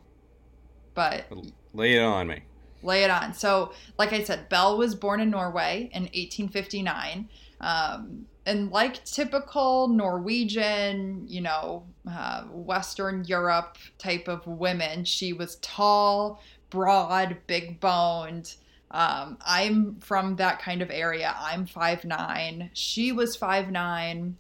[0.93, 1.26] but
[1.73, 2.41] Lay it on me.
[2.82, 3.34] lay it on.
[3.34, 7.30] So, like I said, Belle was born in Norway in 1859.
[7.62, 15.58] Um, and like typical Norwegian, you know, uh, Western Europe type of women, she was
[15.58, 18.56] tall, broad, big boned.
[18.91, 21.36] Um, I'm from that kind of area.
[21.38, 22.70] I'm 5'9.
[22.74, 24.34] She was 5'9,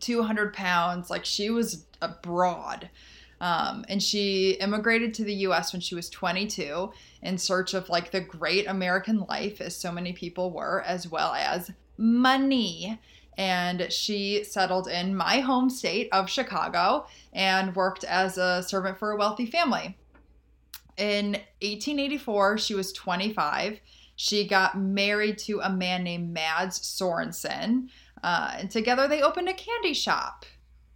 [0.00, 1.10] 200 pounds.
[1.10, 2.90] Like she was a broad.
[3.40, 6.92] Um, and she immigrated to the US when she was 22
[7.22, 11.32] in search of like the great American life, as so many people were, as well
[11.32, 13.00] as money.
[13.38, 19.10] And she settled in my home state of Chicago and worked as a servant for
[19.10, 19.96] a wealthy family.
[20.98, 23.80] In 1884, she was 25.
[24.16, 27.88] She got married to a man named Mads Sorensen.
[28.22, 30.44] Uh, and together they opened a candy shop.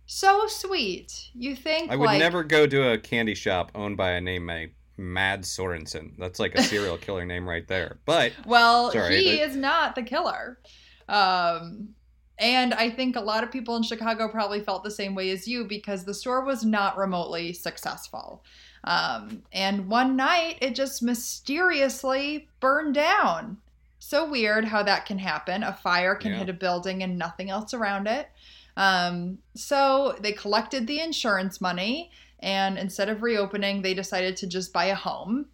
[0.07, 1.31] So sweet.
[1.35, 4.47] You think I would like, never go to a candy shop owned by a name
[4.47, 6.13] named Mad Sorensen.
[6.19, 7.99] That's like a serial killer name right there.
[8.05, 10.61] But Well, Sorry, he is not the killer.
[11.09, 11.91] Um,
[12.39, 15.49] and I think a lot of people in Chicago probably felt the same way as
[15.49, 18.45] you because the store was not remotely successful.
[18.85, 23.59] Um, and one night it just mysteriously burned down.
[23.99, 25.63] So weird how that can happen.
[25.63, 26.39] A fire can Yeah.
[26.39, 28.31] hit a building and nothing else around it.
[28.77, 34.73] Um, so they collected the insurance money, and instead of reopening, they decided to just
[34.73, 35.47] buy a home.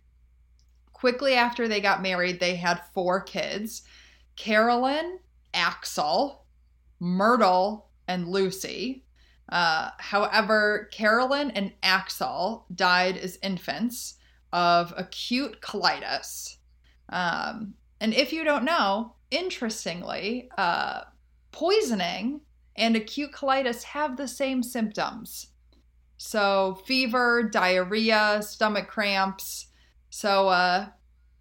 [0.93, 3.83] Quickly after they got married, they had four kids
[4.35, 5.21] Carolyn,
[5.55, 6.42] Axel,
[7.03, 9.05] Myrtle, and Lucy.
[9.49, 14.15] Uh, however, Carolyn and Axel died as infants
[14.53, 16.59] of acute colitis.
[17.09, 21.01] Um, and if you don't know, interestingly, uh,
[21.51, 22.41] poisoning
[22.77, 25.49] and acute colitis have the same symptoms.
[26.19, 29.67] So, fever, diarrhea, stomach cramps.
[30.09, 30.87] So, uh,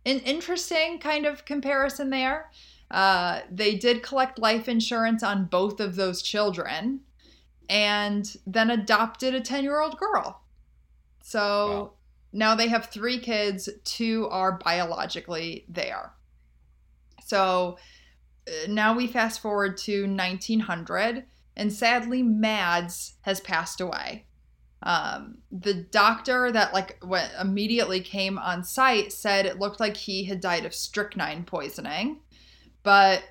[0.07, 2.49] an interesting kind of comparison there.
[2.91, 7.01] Uh, they did collect life insurance on both of those children
[7.69, 10.41] and then adopted a 10 year old girl.
[11.23, 11.91] So Wow.
[12.33, 16.11] now they have three kids, two are biologically there.
[17.23, 17.77] So
[18.47, 21.25] uh, now we fast forward to 1900,
[21.55, 24.25] and sadly, Mads has passed away.
[24.83, 30.23] Um, the doctor that like went immediately came on site said it looked like he
[30.25, 32.19] had died of strychnine poisoning,
[32.83, 33.23] but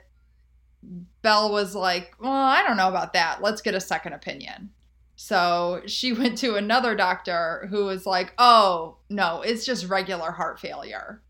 [1.22, 3.42] Belle was like, "Well, I don't know about that.
[3.42, 4.70] Let's get a second opinion."
[5.16, 10.58] So she went to another doctor who was like, "Oh no, it's just regular heart
[10.60, 11.22] failure."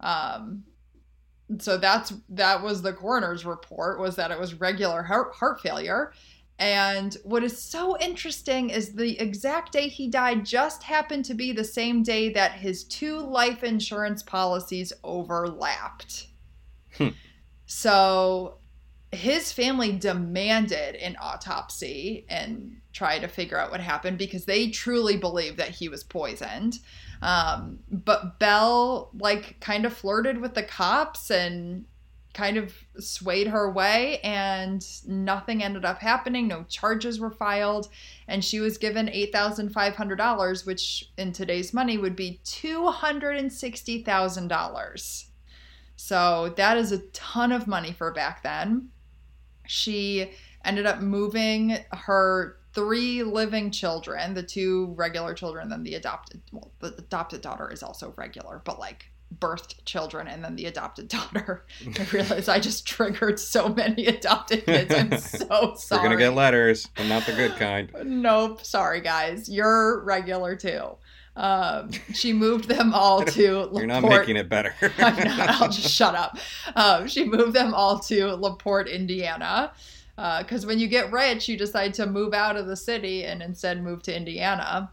[0.00, 0.64] Um,
[1.58, 6.12] so that's that was the coroner's report was that it was regular heart, heart failure
[6.58, 11.52] and what is so interesting is the exact day he died just happened to be
[11.52, 16.28] the same day that his two life insurance policies overlapped
[16.96, 17.08] Hmm.
[17.66, 18.58] So
[19.14, 25.16] his family demanded an autopsy and try to figure out what happened because they truly
[25.16, 26.78] believe that he was poisoned.
[27.22, 31.86] Um, but Belle like kind of flirted with the cops and
[32.34, 36.48] kind of swayed her way and nothing ended up happening.
[36.48, 37.88] No charges were filed.
[38.26, 45.24] And she was given $8500 which in today's money would be $260000
[45.96, 48.88] so that is a ton of money for back then.
[49.66, 50.30] She
[50.64, 56.72] ended up moving her three living children the two regular children then the adopted well
[56.80, 61.64] the adopted daughter is also regular but like birthed children and then the adopted daughter.
[61.98, 64.94] I realize i just triggered so many adopted kids.
[64.94, 66.02] I'm so sorry.
[66.02, 67.90] You're gonna get letters, and not the good kind.
[68.04, 68.64] nope.
[68.64, 69.48] Sorry guys.
[69.48, 70.96] You're regular too
[71.36, 74.74] um, she moved them all to You're not making it better.
[74.98, 75.48] I'm not.
[75.60, 76.38] I'll just shut up.
[76.76, 79.72] Um, she moved them all to LaPorte, Indiana.
[80.16, 83.82] Because when you get rich, you decide to move out of the city and instead
[83.82, 84.92] move to Indiana.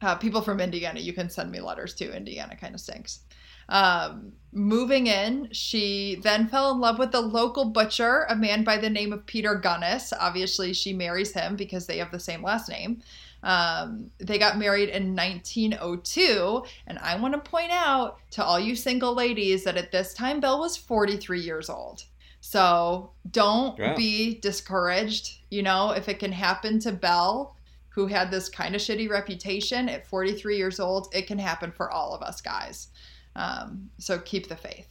[0.00, 2.10] Uh, people from Indiana, you can send me letters too.
[2.10, 3.20] Indiana kind of stinks.
[3.68, 8.76] Um, moving in, she then fell in love with the local butcher, a man by
[8.76, 10.12] the name of Peter Gunness.
[10.18, 13.00] Obviously, she marries him because they have the same last name.
[13.42, 18.76] Um, they got married in 1902, and I want to point out to all you
[18.76, 22.04] single ladies that at this time Belle was 43 years old.
[22.40, 23.94] So don't Wow.
[23.96, 25.38] be discouraged.
[25.50, 27.56] You know, if it can happen to Belle,
[27.90, 31.90] who had this kind of shitty reputation at 43 years old, it can happen for
[31.90, 32.88] all of us guys.
[33.36, 34.88] Um, so keep the faith.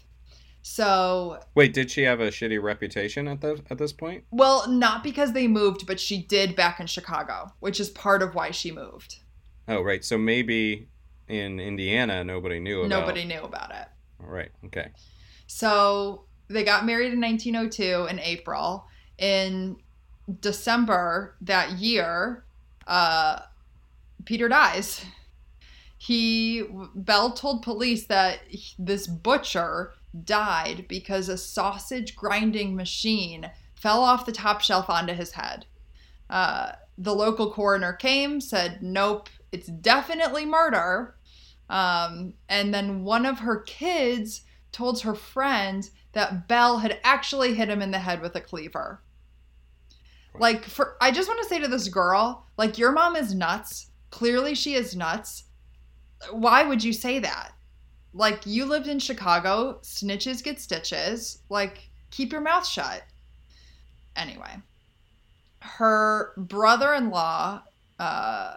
[0.61, 4.23] So Wait, did she have a shitty reputation at the at this point?
[4.31, 8.35] well, not because they moved, but she did back in Chicago, which is part of
[8.35, 9.19] why she moved.
[9.67, 10.03] Oh, right.
[10.03, 10.87] So maybe
[11.27, 12.89] in Indiana nobody knew about.
[12.89, 13.87] Nobody knew about it.
[14.21, 14.51] All right.
[14.65, 14.89] Okay.
[15.47, 18.85] So they got married in 1902 in April.
[19.17, 19.77] In
[20.39, 22.45] December that year,
[22.87, 23.39] uh,
[24.25, 25.05] Peter dies.
[25.97, 26.63] He
[26.95, 28.39] Bell told police that
[28.79, 29.93] this butcher
[30.23, 35.65] died because a sausage grinding machine fell off the top shelf onto his head.
[36.29, 41.15] Uh, the local coroner came, said, "Nope, it's definitely murder."
[41.69, 44.41] Um, and then one of her kids
[44.71, 49.01] told her friend that Belle had actually hit him in the head with a cleaver.
[50.37, 53.87] Like for I just want to say to this girl, like your mom is nuts.
[54.11, 55.45] Clearly she is nuts.
[56.31, 57.51] Why would you say that?
[58.13, 61.39] Like you lived in Chicago, snitches get stitches.
[61.49, 63.03] Like keep your mouth shut.
[64.15, 64.57] Anyway,
[65.59, 67.63] her brother-in-law
[67.99, 68.55] uh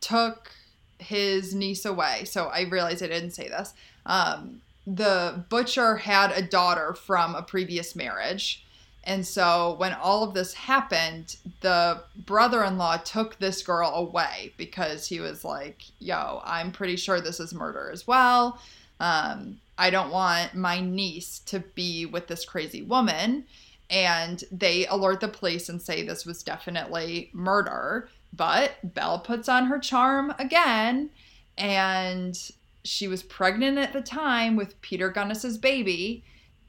[0.00, 0.52] took
[0.98, 2.24] his niece away.
[2.24, 3.74] So I realized I didn't say this.
[4.06, 8.64] Um, the butcher had a daughter from a previous marriage.
[9.04, 14.52] And so when all of this happened, the brother in law took this girl away
[14.56, 18.60] because he was like, yo, I'm pretty sure this is murder as well.
[19.00, 23.46] Um, I don't want my niece to be with this crazy woman.
[23.88, 28.08] And they alert the police and say this was definitely murder.
[28.34, 31.10] But Belle puts on her charm again.
[31.56, 32.38] And
[32.84, 36.22] she was pregnant at the time with Peter Gunness's baby.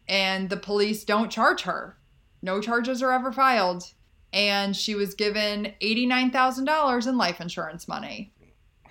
[0.08, 1.98] And the police don't charge her.
[2.42, 3.84] No charges are ever filed.
[4.34, 8.34] And she was given $89,000 in life insurance money.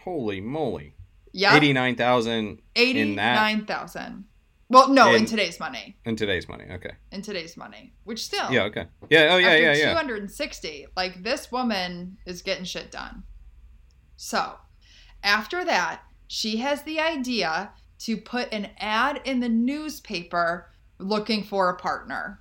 [0.05, 0.95] Holy moly!
[1.33, 1.55] Yeah.
[1.57, 4.25] Eighty-nine thousand in that 89,000.
[4.69, 5.97] Well, no, in, In- today's money.
[6.05, 6.65] in today's money.
[6.71, 6.93] Okay.
[7.13, 8.63] In today's money, which still Yeah.
[8.65, 8.87] Okay.
[9.11, 9.29] Yeah.
[9.33, 9.57] Oh yeah.
[9.57, 9.73] Yeah.
[9.75, 9.93] Yeah.
[9.93, 13.25] 260, like this woman is getting shit done.
[14.17, 14.55] So,
[15.23, 21.69] after that, she has the idea to put an ad in the newspaper looking for
[21.69, 22.41] a partner.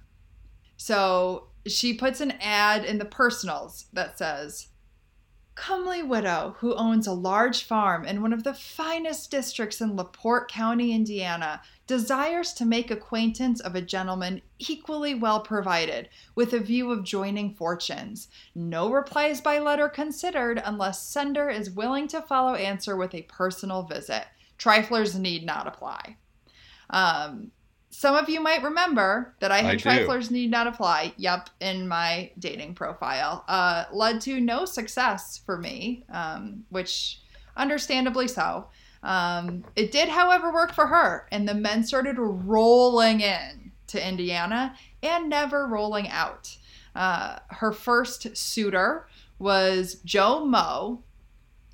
[0.81, 4.69] So she puts an ad in the personals that says,
[5.53, 10.49] comely widow who owns a large farm in one of the finest districts in LaPorte
[10.49, 16.91] County, Indiana, desires to make acquaintance of a gentleman equally well provided with a view
[16.91, 18.29] of joining fortunes.
[18.55, 23.83] No replies by letter considered unless sender is willing to follow answer with a personal
[23.83, 24.23] visit.
[24.57, 26.15] Triflers need not apply.
[26.89, 27.51] Um,
[27.89, 31.13] some of you might remember that I had I triflers need not apply.
[31.17, 37.19] Yep, in my dating profile, uh, led to no success for me, um, which
[37.57, 38.67] understandably so.
[39.01, 44.75] Um, it did, however, work for her, and the men started rolling in to Indiana
[45.01, 46.57] and never rolling out.
[46.95, 49.07] Uh, her first suitor
[49.39, 51.01] was Joe Moe.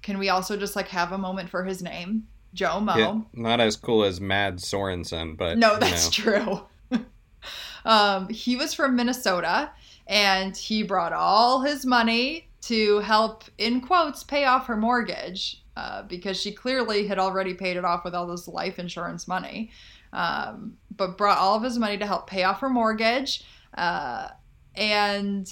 [0.02, 2.28] Can we also just like have a moment for his name?
[2.56, 2.98] Joe Moe.
[2.98, 6.68] Yeah, not as cool as Mad Sorensen, but No, you that's know.
[6.90, 7.00] true.
[7.86, 9.70] um, he was from Minnesota
[10.08, 16.02] and he brought all his money to help, in quotes, pay off her mortgage uh,
[16.04, 19.70] because she clearly had already paid it off with all this life insurance money.
[20.14, 23.44] Um, but brought all of his money to help pay off her mortgage
[23.78, 24.30] uh,
[24.76, 25.52] and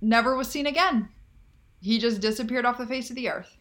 [0.00, 1.10] never was seen again.
[1.82, 3.57] He just disappeared off the face of the earth.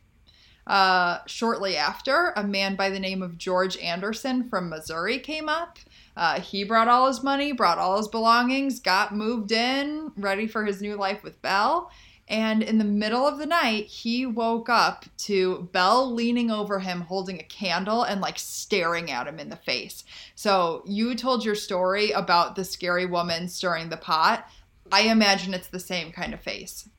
[0.68, 5.80] Uh, shortly after, a man by the name of George Anderson from Missouri came up.
[6.18, 10.66] Uh, he brought all his money, brought all his belongings, got moved in, ready for
[10.66, 11.90] his new life with Belle.
[12.28, 17.00] And in the middle of the night, he woke up to Belle leaning over him,
[17.02, 20.04] holding a candle and like staring at him in the face.
[20.36, 24.46] So, you told your story about the scary woman stirring the pot.
[24.92, 26.90] I imagine it's the same kind of face.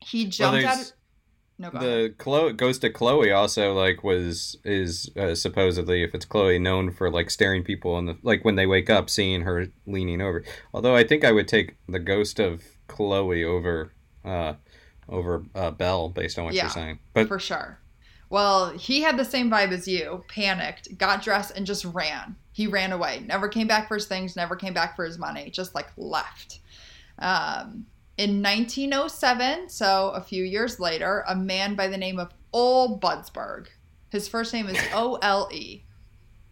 [0.00, 0.76] He Well, jumped out.
[0.76, 0.92] there's
[1.58, 6.58] No, the Chloe Ghost of Chloe also like was is uh, supposedly if it's Chloe
[6.58, 10.20] known for like staring people in the like when they wake up seeing her leaning
[10.20, 10.44] over.
[10.74, 13.92] Although I think I would take the ghost of Chloe over
[14.24, 14.54] uh
[15.08, 16.64] over uh, Belle based on what Yeah.
[16.64, 16.98] you're saying.
[17.14, 17.78] But for sure.
[18.28, 22.34] Well, he had the same vibe as you, panicked, got dressed, and just ran.
[22.52, 23.22] He ran away.
[23.24, 26.58] Never came back for his things, never came back for his money, just like left.
[27.20, 27.86] Um,
[28.16, 33.66] in 1907, so a few years later, a man by the name of Ole Budsberg,
[34.10, 35.82] his first name is O L E.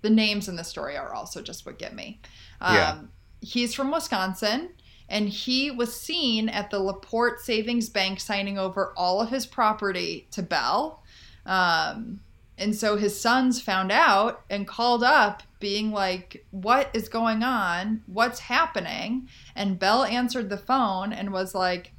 [0.02, 2.20] The names in the story are also just what get me.
[2.60, 2.98] Um, Yeah.
[3.40, 4.70] He's from Wisconsin
[5.08, 10.26] and he was seen at the Laporte Savings Bank signing over all of his property
[10.30, 11.02] to Bell.
[11.46, 12.20] Um,
[12.56, 18.02] and so his sons found out and called up, being like, What is going on?
[18.06, 19.28] What's happening?
[19.56, 21.92] And Bell answered the phone and was like,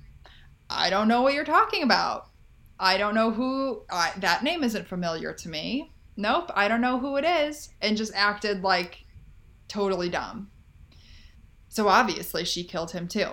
[0.69, 2.29] I don't know what you're talking about.
[2.79, 5.91] I don't know who, I, that name isn't familiar to me.
[6.17, 7.69] Nope, I don't know who it is.
[7.81, 9.05] And just acted like
[9.67, 10.49] totally dumb.
[11.67, 13.27] So obviously she killed him too.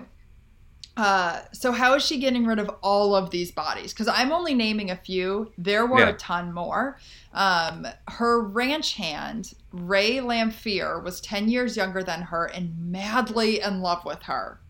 [0.97, 3.93] Uh, so how is she getting rid of all of these bodies?
[3.95, 5.51] Because I'm only naming a few.
[5.57, 6.09] There were Yeah.
[6.11, 6.99] a ton more.
[7.33, 13.81] Um, her ranch hand, Ray Lamphere, was 10 years younger than her and madly in
[13.81, 14.61] love with her.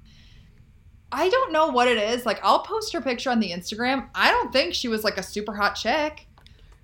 [1.10, 2.24] I don't know what it is.
[2.24, 4.08] Like, I'll post her picture on the Instagram.
[4.14, 6.26] I don't think she was like a super hot chick,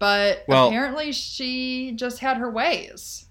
[0.00, 3.26] but Well- apparently she just had her ways.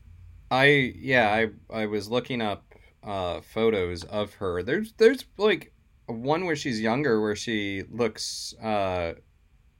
[0.49, 2.63] I yeah, I I was looking up
[3.03, 4.63] uh photos of her.
[4.63, 5.73] There's there's like
[6.07, 9.13] one where she's younger where she looks uh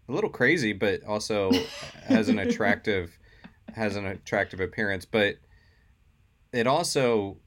[0.10, 1.52] a little crazy but also
[2.08, 3.18] has an attractive
[3.74, 5.36] has an attractive appearance, but
[6.54, 7.38] it also,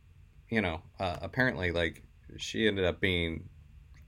[0.51, 2.03] you know, uh, apparently like
[2.37, 3.49] she ended up being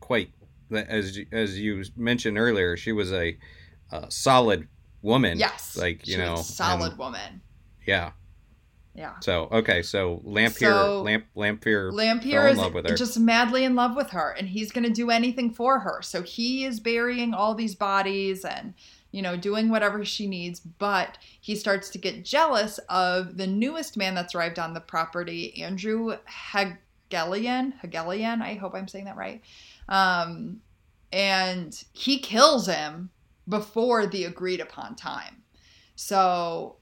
[0.00, 0.30] quite
[0.70, 3.36] as you- as you mentioned earlier, she was a,
[3.90, 4.68] uh solid
[5.02, 5.38] woman.
[5.38, 5.76] Yes.
[5.76, 7.40] like you know, solid and- woman.
[7.86, 8.12] yeah.
[8.94, 9.14] Yeah.
[9.20, 12.94] So okay, so Lamphere, So- Lamp, Lamphere in is love with her.
[12.94, 16.00] just madly in love with her, and he's going to do anything for her.
[16.02, 18.74] So he is burying all these bodies and,
[19.10, 20.60] you know, doing whatever she needs.
[20.60, 25.62] But he starts to get jealous of the newest man that's arrived on the property,
[25.62, 27.72] Andrew Hegelian.
[27.80, 29.40] Hegelian, I hope I'm saying that right.
[29.88, 30.60] Um,
[31.10, 33.08] and he kills him
[33.48, 35.42] before the agreed upon time.
[35.94, 36.76] So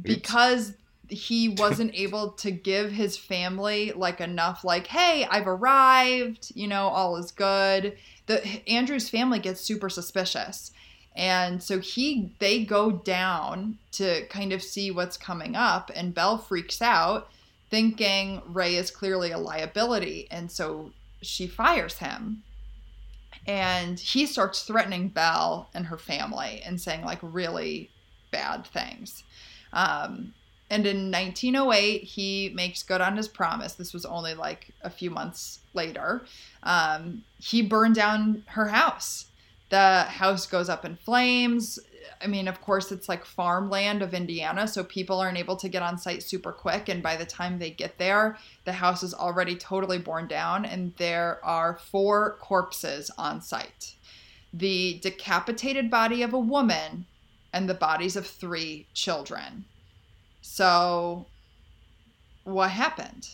[0.00, 0.72] because
[1.10, 6.88] he wasn't able to give his family like enough like hey i've arrived you know
[6.88, 7.96] all is good.
[8.26, 10.72] The andrew's family gets super suspicious.
[11.16, 16.38] And so he they go down to kind of see what's coming up and belle
[16.38, 17.28] freaks out
[17.68, 20.92] thinking ray is clearly a liability and so
[21.22, 22.42] she fires him.
[23.46, 27.90] And he starts threatening belle and her family and saying like really
[28.30, 29.24] bad things.
[29.72, 30.34] Um,
[30.70, 33.74] and in 1908, he makes good on his promise.
[33.74, 36.22] This was only like a few months later.
[36.62, 39.26] Um, he burned down her house.
[39.70, 41.80] The house goes up in flames.
[42.22, 45.82] I mean, of course, it's like farmland of Indiana, so people aren't able to get
[45.82, 46.88] on site super quick.
[46.88, 50.92] And by the time they get there, the house is already totally borne down, and
[50.98, 53.94] there are four corpses on site
[54.52, 57.06] the decapitated body of a woman
[57.52, 59.64] and the bodies of three children.
[60.40, 61.26] So,
[62.44, 63.28] what happened?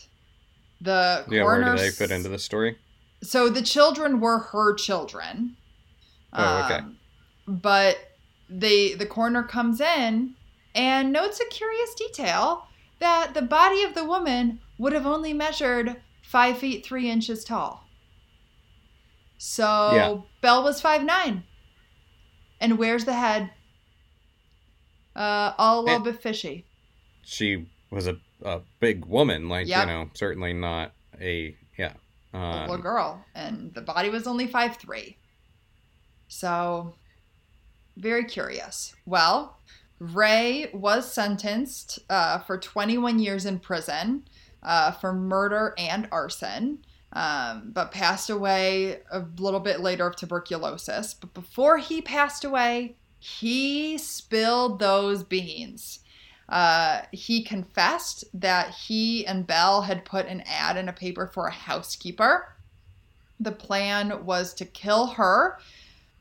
[0.81, 2.77] The Yeah, where do they fit into the story?
[3.23, 5.55] so the children were her children.
[6.33, 6.75] Oh, okay.
[6.75, 6.97] Um,
[7.47, 7.97] but
[8.49, 10.35] they the coroner comes in
[10.75, 12.67] and notes a curious detail
[12.99, 17.87] that the body of the woman would have only measured five feet three inches tall.
[19.39, 20.17] So Yeah.
[20.41, 21.43] Belle was five nine.
[22.59, 23.51] And where's the head?
[25.15, 26.66] Uh, all a little bit fishy.
[27.29, 29.87] She was a, a big woman, like Yep.
[29.87, 31.93] you know, certainly not a yeah.
[32.33, 35.17] a Um, little girl, and the body was only five three.
[36.29, 36.93] So,
[37.97, 38.95] very curious.
[39.05, 39.57] Well,
[39.99, 44.23] Ray was sentenced uh, for 21 years in prison
[44.63, 46.79] uh, for murder and arson,
[47.13, 51.13] um, but passed away a little bit later of tuberculosis.
[51.13, 55.99] But before he passed away, he spilled those beans.
[56.49, 61.47] Uh, he confessed that he and Bell had put an ad in a paper for
[61.47, 62.55] a housekeeper.
[63.39, 65.59] The plan was to kill her,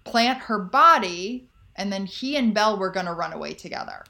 [0.05, 4.05] plant her body, and then he and Bell were going to run away together.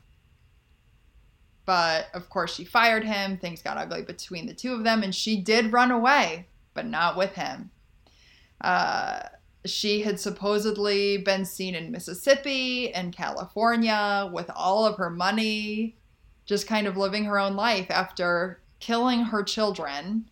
[1.67, 3.37] But of course, she fired him.
[3.37, 7.17] Things got ugly between the two of them, and she did run away, but not
[7.17, 7.71] with him.
[8.61, 9.21] Uh,
[9.67, 15.97] she had supposedly been seen in Mississippi and California with all of her money,
[16.47, 20.31] just kind of living her own life after killing her children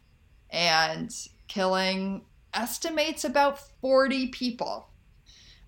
[0.51, 1.12] and
[1.49, 4.89] killing estimates about 40 people.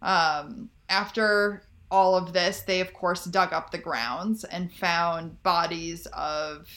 [0.00, 6.06] Um, after all of this, they of course dug up the grounds and found bodies
[6.06, 6.68] of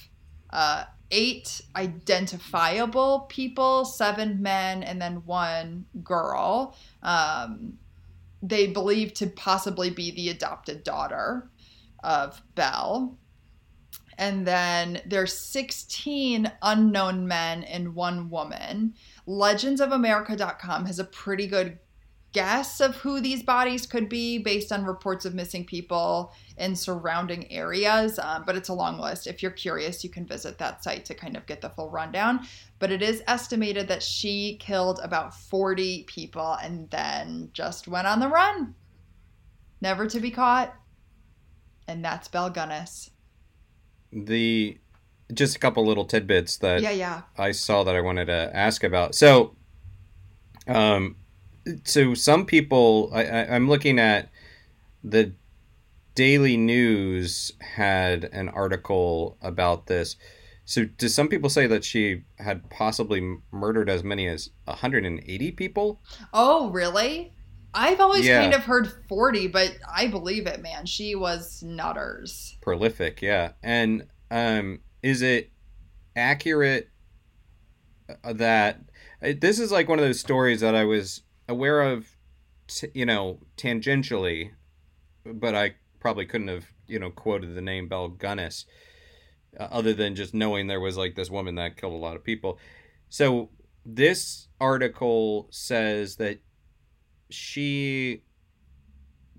[0.50, 6.76] uh, eight identifiable people seven men and then one girl.
[7.04, 7.78] Um,
[8.42, 11.50] they believe to possibly be the adopted daughter
[12.04, 13.18] of Belle.
[14.20, 18.94] And then there's 16 unknown men and one woman.
[19.26, 21.80] Legendsofamerica.com has a pretty good
[22.34, 27.50] guess of who these bodies could be based on reports of missing people in surrounding
[27.50, 29.26] areas, um, but it's a long list.
[29.26, 32.46] If you're curious, you can visit that site to kind of get the full rundown.
[32.78, 38.20] But it is estimated that she killed about 40 people and then just went on
[38.20, 38.76] the run,
[39.80, 40.76] never to be caught.
[41.88, 43.12] And that's Belle Gunness.
[44.12, 44.78] The
[45.34, 47.22] just a couple little tidbits that Yeah, yeah.
[47.38, 49.16] I saw that I wanted to ask about.
[49.16, 49.56] So,
[50.68, 51.16] um,
[51.84, 54.30] so some people, I, I, I'm looking at
[55.04, 55.34] the
[56.16, 60.16] Daily News had an article about this.
[60.66, 66.02] So, do some people say that she had possibly murdered as many as 180 people?
[66.34, 67.34] Oh, really?
[67.74, 68.42] I've always Yeah.
[68.42, 70.86] kind of heard 40, but I believe it, man.
[70.86, 72.58] She was nutters.
[72.62, 73.52] Prolific, yeah.
[73.62, 75.52] And um, is it
[76.16, 76.90] accurate
[78.24, 78.80] uh, that
[79.24, 82.08] uh, this is like one of those stories that I was aware of,
[82.68, 84.52] t- you know, tangentially,
[85.26, 88.66] but I probably couldn't have, you know, quoted the name Belle Gunness,
[89.60, 92.24] uh, other than just knowing there was like this woman that killed a lot of
[92.24, 92.58] people.
[93.10, 93.50] So
[93.86, 96.40] this article says that
[97.30, 98.24] she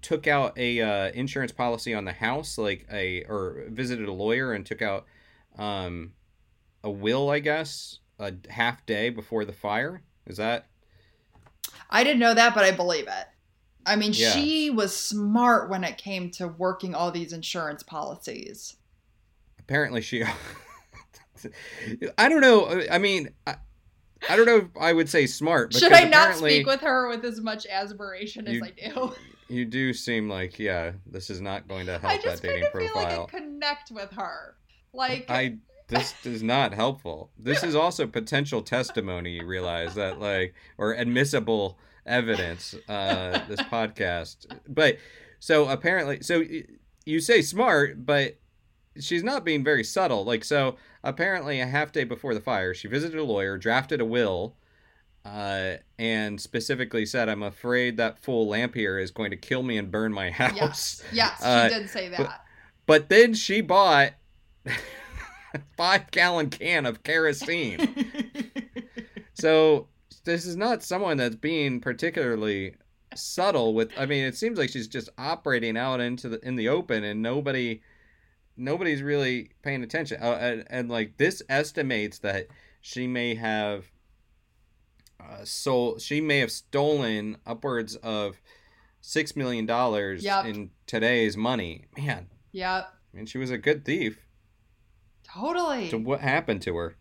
[0.03, 4.53] took out a uh, insurance policy on the house, like a or visited a lawyer
[4.53, 5.05] and took out
[5.59, 6.12] um,
[6.82, 10.03] a will, I guess, a half day before the fire.
[10.26, 10.66] Is that
[11.91, 13.26] I didn't know that, but I believe it.
[13.86, 14.30] I mean, Yeah.
[14.30, 18.76] she was smart when it came to working all these insurance policies.
[19.59, 20.22] apparently she?
[22.18, 22.82] I don't know.
[22.91, 23.57] I mean, I,
[24.29, 25.75] I don't know if I would say smart.
[25.75, 29.12] Should I not speak with her with as much aspiration as I do?
[29.49, 32.62] You do seem like yeah, this is not going to help I just that kind
[32.62, 33.35] dating of feel like.
[33.35, 34.55] I connect with her.
[34.93, 35.57] Like, I
[35.89, 37.31] this is not helpful.
[37.39, 39.33] This is also potential testimony.
[39.33, 42.75] You realize that like or admissible evidence.
[42.89, 44.99] Uh, this podcast, but
[45.41, 46.45] so apparently, so
[47.05, 48.39] you say smart, but
[48.99, 50.24] she's not being very subtle.
[50.24, 54.05] Like so, apparently, a half day before the fire, she visited a lawyer, drafted a
[54.05, 54.57] will.
[55.22, 59.91] Uh, and specifically said, "I'm afraid that fool Lamphere is going to kill me and
[59.91, 62.41] burn my house." yes, yes, she Uh, did say that.
[62.86, 64.12] But then she bought
[64.64, 64.72] a
[65.76, 67.95] five gallon can of kerosene.
[69.34, 69.88] so
[70.24, 72.74] this is not someone that's being particularly
[73.14, 76.68] subtle with I mean it seems like she's just operating out into the in the
[76.68, 77.82] open and nobody
[78.61, 80.22] nobody's really paying attention.
[80.22, 82.46] Uh, and, and like this estimates that
[82.80, 83.86] she may have
[85.20, 88.40] uh, sold she may have stolen upwards of
[89.02, 90.44] 6 million dollars Yep.
[90.46, 91.86] in today's money.
[91.98, 92.88] Man, yep.
[93.12, 94.26] I mean she was a good thief.
[95.24, 95.90] Totally.
[95.90, 96.96] So what happened to her?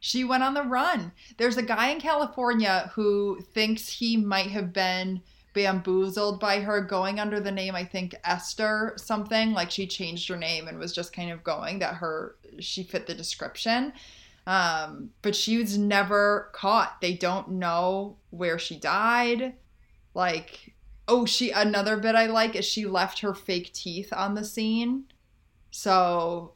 [0.00, 1.12] She went on the run.
[1.38, 5.22] There's a guy in California who thinks he might have been
[5.62, 10.36] bamboozled by her going under the name I think Esther something like she changed her
[10.36, 13.92] name and was just kind of going that her she fit the description.
[14.46, 17.00] Um, but she was never caught.
[17.00, 19.54] They don't know where she died.
[20.14, 20.74] Like
[21.08, 25.04] oh, she another bit I like is she left her fake teeth on the scene.
[25.70, 26.52] So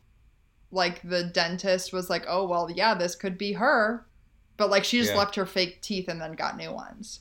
[0.70, 4.06] like the dentist was like, "Oh, well, yeah, this could be her."
[4.56, 5.18] But like she just Yeah.
[5.18, 7.20] left her fake teeth and then got new ones.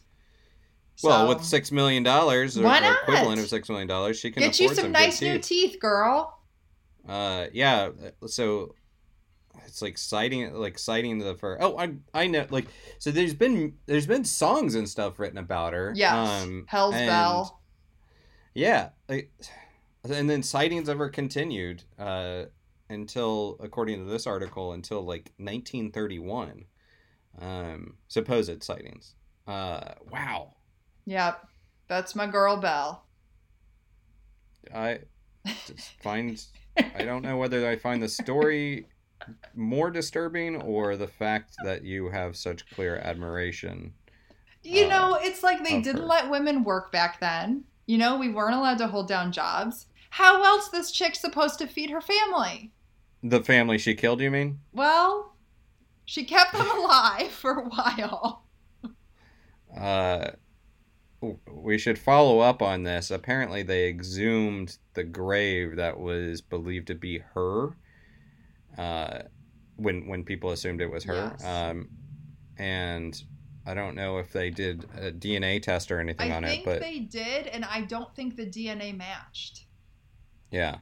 [1.04, 4.68] Well, with six million dollars, or equivalent of six million dollars, she can get you
[4.70, 5.72] some good nice new teeth.
[5.72, 6.38] teeth, girl.
[7.08, 7.90] Uh, yeah.
[8.28, 8.76] So
[9.66, 11.58] it's like citing, like citing the for.
[11.62, 12.46] Oh, I I know.
[12.50, 12.68] Like,
[13.00, 15.94] so there's been there's been songs and stuff written about her.
[15.96, 16.14] Yes,
[16.44, 17.62] Um, Hell's and- Bell.
[18.54, 18.90] Yeah.
[19.10, 19.32] Like,
[20.04, 22.44] and then sightings of her continued uh,
[22.90, 26.66] until, according to this article, until like 1931.
[27.40, 29.16] Um, supposed sightings.
[29.48, 30.54] Uh, wow.
[31.06, 31.48] Yep,
[31.88, 33.04] that's my girl Belle.
[34.74, 35.00] I
[35.66, 36.42] just find
[36.96, 38.88] I don't know whether I find the story
[39.56, 43.94] more disturbing or the fact that you have such clear admiration.
[44.64, 46.08] You Uh, know, it's like they didn't her.
[46.08, 47.64] let women work back then.
[47.88, 49.88] You know, we weren't allowed to hold down jobs.
[50.12, 52.72] How else this chick supposed to feed her family?
[53.24, 54.60] The family she killed, you mean?
[54.72, 55.36] Well,
[56.06, 58.46] she kept them alive for a while.
[59.76, 60.32] Uh,
[61.52, 63.12] we should follow up on this.
[63.12, 67.76] Apparently, they exhumed the grave that was believed to be her.
[68.78, 69.20] Uh,
[69.76, 71.36] when when people assumed it was her.
[71.38, 71.46] Yes.
[71.46, 71.90] Um,
[72.58, 73.22] and
[73.66, 76.80] I don't know if they did a DNA test or anything I on it, but
[76.82, 79.66] they did, and I don't think the DNA matched.
[80.52, 80.78] Yeah.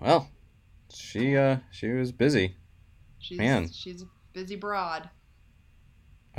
[0.00, 0.28] Well,
[0.94, 2.56] she uh she was busy.
[3.18, 3.68] She's Man.
[3.70, 5.10] she's busy broad.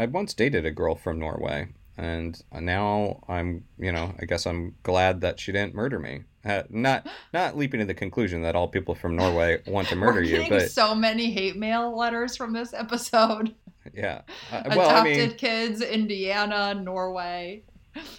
[0.01, 4.73] I once dated a girl from Norway, and now I'm, you know, I guess I'm
[4.81, 6.23] glad that she didn't murder me.
[6.43, 10.23] Uh, not not leaping to the conclusion that all people from Norway want to murder
[10.23, 13.53] you, but so many hate mail letters from this episode.
[13.93, 14.21] yeah.
[14.51, 17.61] Uh, Adopted well, I mean, kids, Indiana, Norway.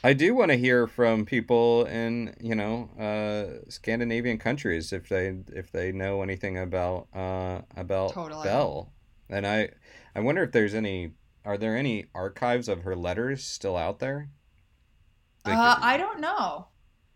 [0.04, 5.34] I do want to hear from people in, you know, uh, Scandinavian countries if they
[5.52, 8.44] if they know anything about uh, about Totally.
[8.44, 8.92] Belle.
[9.28, 9.70] And I
[10.14, 11.14] I wonder if there's any
[11.44, 14.30] are there any archives of her letters still out there?
[15.44, 16.68] Uh, I don't know.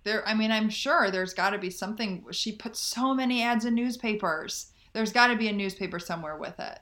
[0.04, 2.24] There, I mean, I'm sure there's got to be something.
[2.32, 4.72] She put so many ads in newspapers.
[4.92, 6.78] There's got to be a newspaper somewhere with it.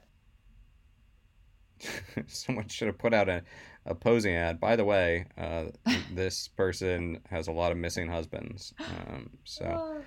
[2.26, 3.42] someone should have put out a,
[3.86, 4.60] a posing ad.
[4.60, 5.64] By the way, uh,
[6.12, 8.72] this person has a lot of missing husbands.
[8.78, 10.02] Um, so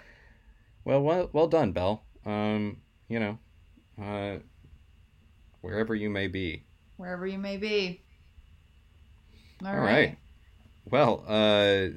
[0.86, 2.04] well, well, well done, Belle.
[2.26, 2.78] Um,
[3.10, 3.38] you know,
[4.02, 4.38] uh,
[5.62, 6.64] wherever you may be.
[6.98, 8.02] Wherever you may be.
[9.66, 10.18] All right.
[10.90, 11.90] Well, uh,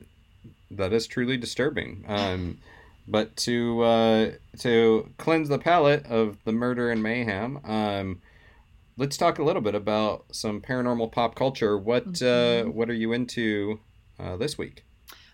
[0.71, 2.05] that is truly disturbing.
[2.09, 2.59] Um,
[3.09, 8.21] but to uh, to cleanse the palate of the murder and mayhem, um,
[8.97, 11.77] let's talk a little bit about some paranormal pop culture.
[11.77, 12.75] What uh, Mhm.
[12.75, 13.81] what are you into
[14.19, 14.85] uh, this week?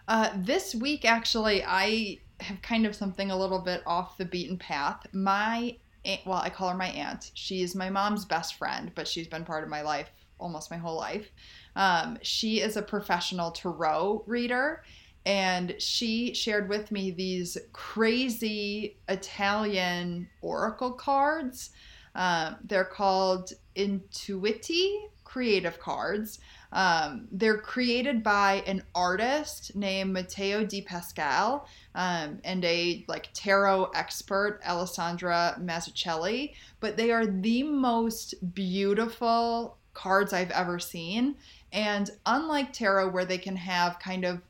[0.09, 4.59] Uh, this week, actually, I have kind of something a little bit off the beaten
[4.59, 5.07] path.
[5.13, 5.77] My
[6.25, 7.31] well, I call her my aunt.
[7.35, 10.97] She's my mom's best friend, but she's been part of my life almost my whole
[10.97, 11.31] life.
[11.75, 14.83] Um, she is a professional tarot reader,
[15.25, 21.71] and she shared with me these crazy Italian oracle cards.
[22.15, 26.39] Um, they're called Intuiti creative cards.
[26.77, 33.91] Um, they're created by an artist named Matteo Di Pascal um, and a like tarot
[33.95, 36.53] expert, Alessandra Mazzucchelli.
[36.81, 41.37] But they are the most beautiful cards I've ever seen.
[41.73, 44.43] And unlike tarot, where they can have kind of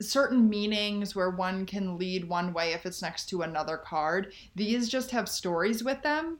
[0.00, 4.88] certain meanings where one can lead one way if it's next to another card, these
[4.88, 6.38] just have stories with them.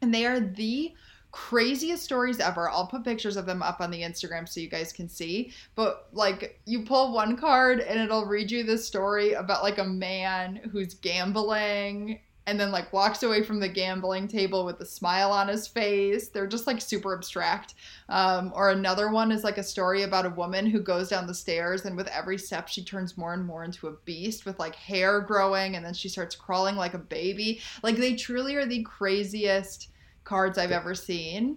[0.00, 0.94] And they are the
[1.36, 2.70] craziest stories ever.
[2.70, 5.52] I'll put pictures of them up on the Instagram so you guys can see.
[5.74, 9.84] But like you pull one card and it'll read you this story about like a
[9.84, 15.30] man who's gambling and then like walks away from the gambling table with a smile
[15.30, 16.28] on his face.
[16.28, 17.74] They're just like super abstract.
[18.08, 21.34] Um, or another one is like a story about a woman who goes down the
[21.34, 24.74] stairs and with every step she turns more and more into a beast with like
[24.74, 27.60] hair growing and then she starts crawling like a baby.
[27.82, 29.90] Like they truly are the craziest
[30.26, 31.56] cards I've ever seen.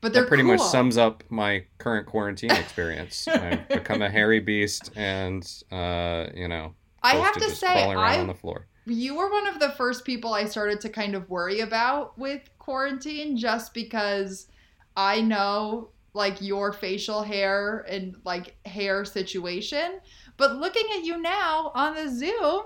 [0.00, 0.56] But they're that pretty cool.
[0.56, 3.26] much sums up my current quarantine experience.
[3.28, 8.26] I've become a hairy beast, and uh, you know, I have to say, I on
[8.26, 8.66] the floor.
[8.86, 12.42] you were one of the first people I started to kind of worry about with
[12.58, 14.48] quarantine just because
[14.96, 20.00] I know like your facial hair and like hair situation.
[20.36, 22.64] But looking at you now on the Zoom,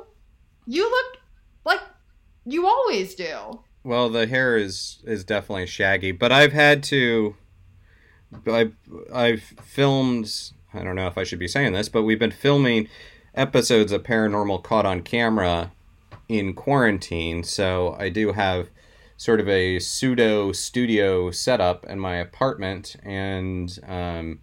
[0.67, 1.21] you look
[1.65, 1.81] like
[2.47, 3.61] you always do.
[3.87, 7.37] Well, the hair is is definitely shaggy, but I've had to.
[8.45, 8.75] I've
[9.15, 10.29] I've filmed.
[10.75, 12.89] I don't know if I should be saying this, but we've been filming
[13.37, 15.71] episodes of Paranormal caught on camera
[16.29, 17.45] in quarantine.
[17.45, 18.71] So I do have
[19.17, 24.41] sort of a pseudo studio setup in my apartment, and um,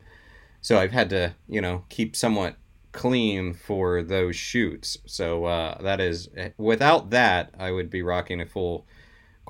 [0.61, 2.55] so I've had to you know keep somewhat
[2.93, 4.99] clean for those shoots.
[5.05, 8.85] So uh, that is without that, I would be rocking a full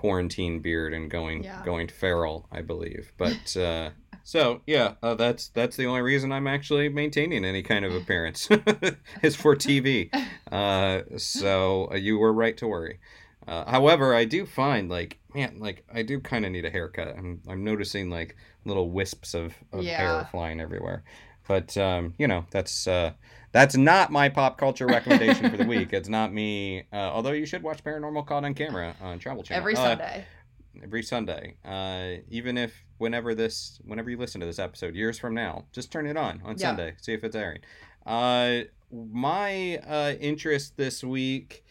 [0.03, 1.61] quarantine beard and going Yeah.
[1.63, 3.13] going feral, I believe.
[3.17, 3.91] But uh,
[4.23, 8.49] so yeah, uh, that's that's the only reason I'm actually maintaining any kind of appearance
[9.21, 10.09] is for TV.
[10.51, 12.99] Uh, so uh, you were right to worry.
[13.47, 17.07] Uh, however, I do find like man, like I do kind of need a haircut.
[17.17, 18.35] I'm I'm noticing like
[18.65, 19.97] little wisps of, of Yeah.
[19.97, 21.03] hair flying everywhere.
[21.47, 23.13] But um, you know that's uh,
[23.53, 25.93] that's not my pop culture recommendation for the week.
[25.93, 26.83] It's not me.
[26.91, 30.25] Uh, although you should watch Paranormal Caught on Camera on Travel Channel Every Uh, Sunday.
[30.83, 31.55] every Sunday.
[31.63, 35.91] Uh, even if whenever this, whenever you listen to this episode, years from now, just
[35.91, 36.67] turn it on on Yeah.
[36.69, 37.59] Sunday, see if it's airing.
[38.05, 41.63] Uh, my uh, interest this week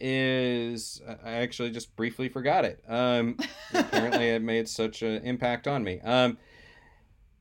[0.00, 2.82] is I actually just briefly forgot it.
[2.88, 3.36] Um,
[3.74, 6.00] apparently, it made such an impact on me.
[6.00, 6.38] Um,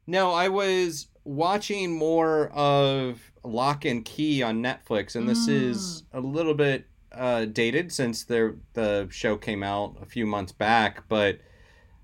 [0.07, 6.19] no, I was watching more of Locke and Key on Netflix, and this is a
[6.19, 11.07] little bit uh, dated since the the show came out a few months back.
[11.07, 11.39] But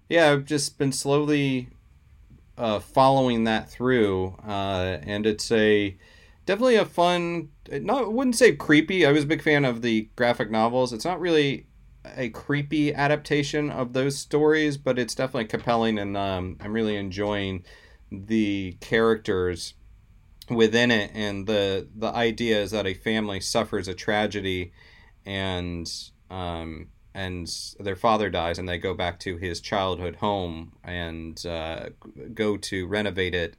[0.09, 1.69] yeah, I've just been slowly
[2.57, 5.97] uh, following that through, uh, and it's a
[6.45, 7.49] definitely a fun.
[7.71, 9.05] Not I wouldn't say creepy.
[9.05, 10.93] I was a big fan of the graphic novels.
[10.93, 11.67] It's not really
[12.15, 17.63] a creepy adaptation of those stories, but it's definitely compelling, and um, I'm really enjoying
[18.11, 19.75] the characters
[20.51, 24.71] within it and the the idea is that a family suffers a tragedy
[25.25, 25.91] and
[26.29, 31.89] um and their father dies and they go back to his childhood home and uh,
[32.33, 33.55] go to renovate it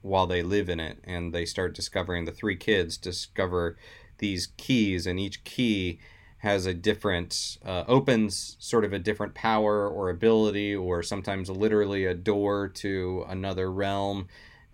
[0.00, 0.98] while they live in it.
[1.04, 3.76] And they start discovering the three kids discover
[4.18, 6.00] these keys and each key
[6.38, 12.04] has a different uh, opens sort of a different power or ability or sometimes literally
[12.04, 14.28] a door to another realm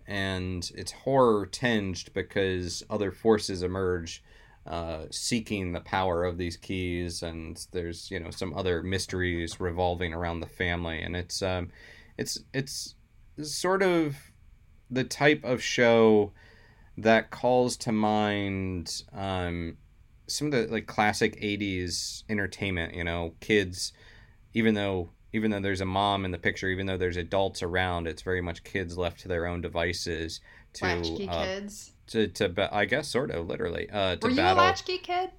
[0.07, 4.23] and it's horror tinged because other forces emerge
[4.65, 10.13] uh, seeking the power of these keys and there's you know some other mysteries revolving
[10.13, 11.01] around the family.
[11.01, 11.69] And it's um
[12.17, 12.95] it's it's
[13.41, 14.15] sort of
[14.89, 16.33] the type of show
[16.97, 19.77] that calls to mind um
[20.27, 23.93] some of the like classic 80s entertainment you know kids
[24.53, 28.07] even though even though there's a mom in the picture even though there's adults around
[28.07, 30.39] it's very much kids left to their own devices
[30.73, 31.91] to Latchkey uh, kids.
[32.07, 35.29] to to i guess sort of literally uh to Were you battle a latchkey kid?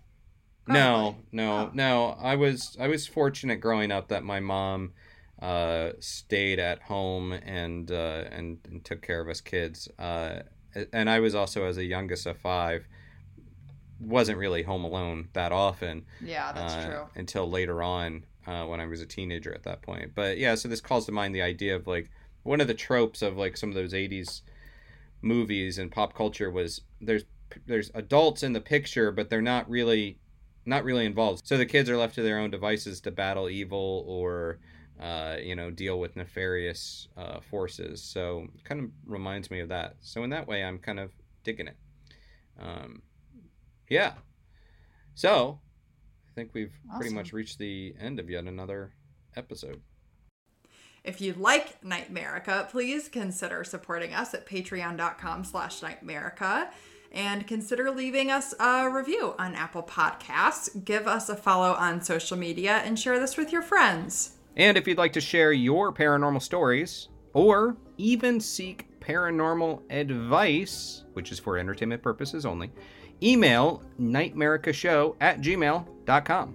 [0.69, 1.71] no no Oh.
[1.73, 4.93] no i was i was fortunate growing up that my mom
[5.41, 10.41] uh stayed at home and uh and, and took care of us kids uh
[10.93, 12.87] and i was also as a youngest of five
[14.01, 17.03] wasn't really home alone that often Yeah, that's uh, true.
[17.15, 20.13] until later on uh, when I was a teenager at that point.
[20.15, 22.11] But yeah, so this calls to mind the idea of like
[22.43, 24.43] one of the tropes of like some of those 80s
[25.23, 27.25] movies and pop culture was there's
[27.67, 30.19] there's adults in the picture but they're not really
[30.67, 31.47] not really involved.
[31.47, 34.59] So the kids are left to their own devices to battle evil or
[35.01, 38.03] uh, you know deal with nefarious uh, forces.
[38.03, 39.97] So kind of reminds me of that.
[40.01, 41.13] So in that way I'm kind of
[41.45, 41.77] digging it.
[42.61, 43.03] Um,
[43.89, 44.15] yeah.
[45.15, 45.61] So
[46.37, 48.93] think we've pretty much reached the end of yet another
[49.37, 49.81] episode.
[51.03, 56.69] If you like Nightmerica, please consider supporting us at patreon.com slash Nightmerica
[57.11, 60.85] and consider leaving us a review on Apple Podcasts.
[60.85, 64.33] Give us a follow on social media and share this with your friends.
[64.57, 71.33] And if you'd like to share your paranormal stories or even seek paranormal advice, which
[71.33, 72.73] is for entertainment purposes only,
[73.23, 76.55] email nightmericashow at gmail.com.